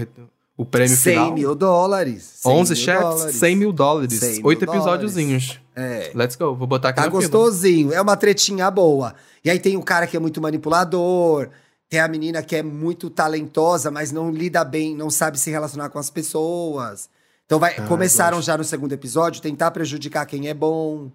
[0.58, 1.34] o, prêmio 100 final.
[1.34, 2.24] mil dólares.
[2.42, 3.36] 100 11 mil chats, dólares.
[3.36, 4.20] 100 mil dólares.
[4.20, 5.60] 100 mil Oito episódiozinhos.
[5.76, 6.12] É.
[6.16, 6.56] Let's go.
[6.56, 7.22] Vou botar aqui Tá fila.
[7.22, 7.94] gostosinho.
[7.94, 9.14] É uma tretinha boa.
[9.46, 11.50] E aí tem o cara que é muito manipulador.
[11.90, 15.90] Tem a menina que é muito talentosa, mas não lida bem, não sabe se relacionar
[15.90, 17.08] com as pessoas.
[17.46, 21.10] Então vai, Ah, começaram já no segundo episódio tentar prejudicar quem é bom,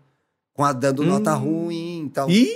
[0.55, 1.07] com a dando Hum.
[1.07, 1.99] nota ruim.
[2.11, 2.49] Então Ih!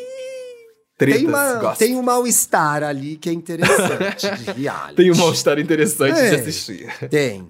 [0.99, 1.79] Tretas, tem, uma, gosto.
[1.79, 4.95] tem um mal-estar ali que é interessante de reality.
[4.95, 6.31] Tem um mal-estar interessante É.
[6.31, 7.09] de assistir.
[7.11, 7.47] Tem.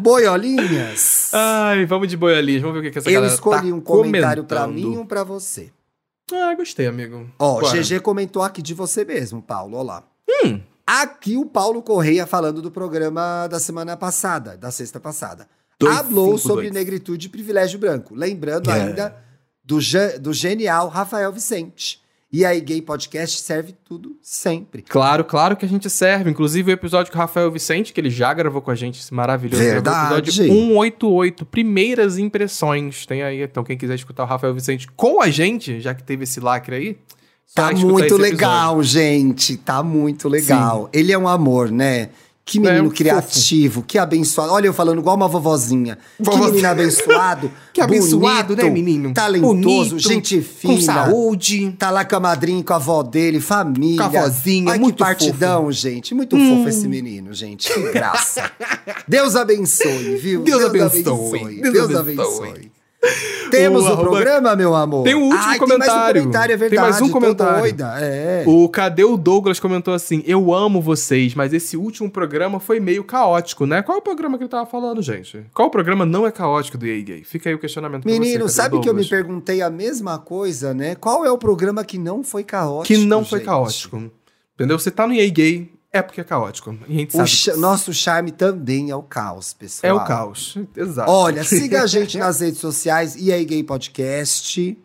[0.00, 1.30] Boiolinhas.
[1.32, 2.62] Ai, vamos de boiolinhas.
[2.62, 4.88] Vamos ver o que, essa Eu galera escolhi tá um comentário pra comentando.
[4.90, 5.70] mim e um pra você.
[6.32, 7.28] Ah, gostei, amigo.
[7.38, 7.80] Ó, Bora.
[7.82, 9.76] GG comentou aqui de você mesmo, Paulo.
[9.76, 10.04] Olha lá.
[10.44, 10.60] Hum.
[10.86, 15.48] Aqui o Paulo Correia falando do programa da semana passada, da sexta passada.
[15.78, 16.74] Dois, Falou cinco, sobre dois.
[16.74, 18.14] negritude e privilégio branco.
[18.14, 18.74] Lembrando É.
[18.74, 19.16] ainda
[19.64, 19.78] do,
[20.20, 22.00] do genial Rafael Vicente.
[22.32, 24.80] E aí, Gay Podcast serve tudo sempre.
[24.80, 26.30] Claro, claro que a gente serve.
[26.30, 29.12] Inclusive o episódio com o Rafael Vicente, que ele já gravou com a gente, esse
[29.12, 29.62] maravilhoso.
[29.62, 29.82] Verdade.
[29.82, 33.04] Gravou o episódio 188, Primeiras Impressões.
[33.04, 36.24] Tem aí, então quem quiser escutar o Rafael Vicente com a gente, já que teve
[36.24, 36.98] esse lacre aí,
[37.54, 39.58] Tá muito legal, gente.
[39.58, 40.88] Tá muito legal.
[40.90, 42.08] Ele é um amor, né?
[42.44, 44.52] Que menino É um criativo, que abençoado.
[44.52, 45.96] Olha, eu falando igual uma vovozinha.
[46.18, 46.50] Que Vovozinha.
[46.50, 47.50] menino abençoado.
[47.72, 49.14] Que abençoado, bonito, né, menino?
[49.14, 50.74] Talentoso, Bonito, gente fina.
[50.74, 51.74] Com saúde.
[51.78, 53.96] Tá lá com a madrinha, com a avó dele, família.
[53.96, 56.14] Com a vozinha, Ai, muito que partidão, gente.
[56.14, 57.72] Muito fofo esse menino, gente.
[57.72, 58.50] Que graça.
[59.08, 60.42] Deus abençoe, viu?
[60.42, 61.02] Deus abençoe.
[61.62, 62.48] Deus Deus abençoe.
[62.48, 62.72] abençoe.
[63.50, 65.02] Temos O o arroba- programa, meu amor?
[65.04, 65.82] Tem um último Ai, comentário.
[65.90, 66.90] Tem mais um comentário, é Tem verdade.
[66.90, 67.58] mais um comentário.
[67.60, 67.94] doida.
[68.00, 68.44] É.
[68.46, 73.02] O Cadê o Douglas comentou assim: Eu amo vocês, mas esse último programa foi meio
[73.04, 73.82] caótico, né?
[73.82, 75.44] Qual é o programa que ele tava falando, gente?
[75.52, 77.24] Qual programa não é caótico do EA Gay?
[77.24, 80.72] Fica aí o questionamento pra Menino, você, sabe que eu me perguntei a mesma coisa,
[80.72, 80.94] né?
[80.94, 82.94] Qual é o programa que não foi caótico?
[82.94, 83.46] Que não foi gente?
[83.46, 84.10] caótico.
[84.54, 84.78] Entendeu?
[84.78, 86.74] Você tá no EA Gay, é porque é caótico.
[86.88, 87.58] E a gente O sabe.
[87.58, 89.90] nosso charme também é o caos, pessoal.
[89.90, 90.56] É o caos.
[90.76, 91.10] Exato.
[91.10, 94.78] Olha, siga a gente nas redes sociais e aí Gay Podcast.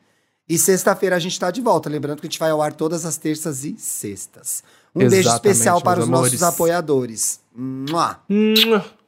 [0.50, 1.90] E sexta-feira a gente tá de volta.
[1.90, 4.64] Lembrando que a gente vai ao ar todas as terças e sextas.
[4.96, 6.44] Um beijo Exatamente, especial para os nossos amores.
[6.44, 7.40] apoiadores.
[7.56, 8.20] Mua.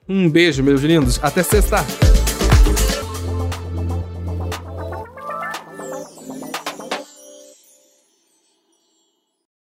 [0.08, 1.20] Um beijo, meus lindos.
[1.24, 1.78] Até sexta.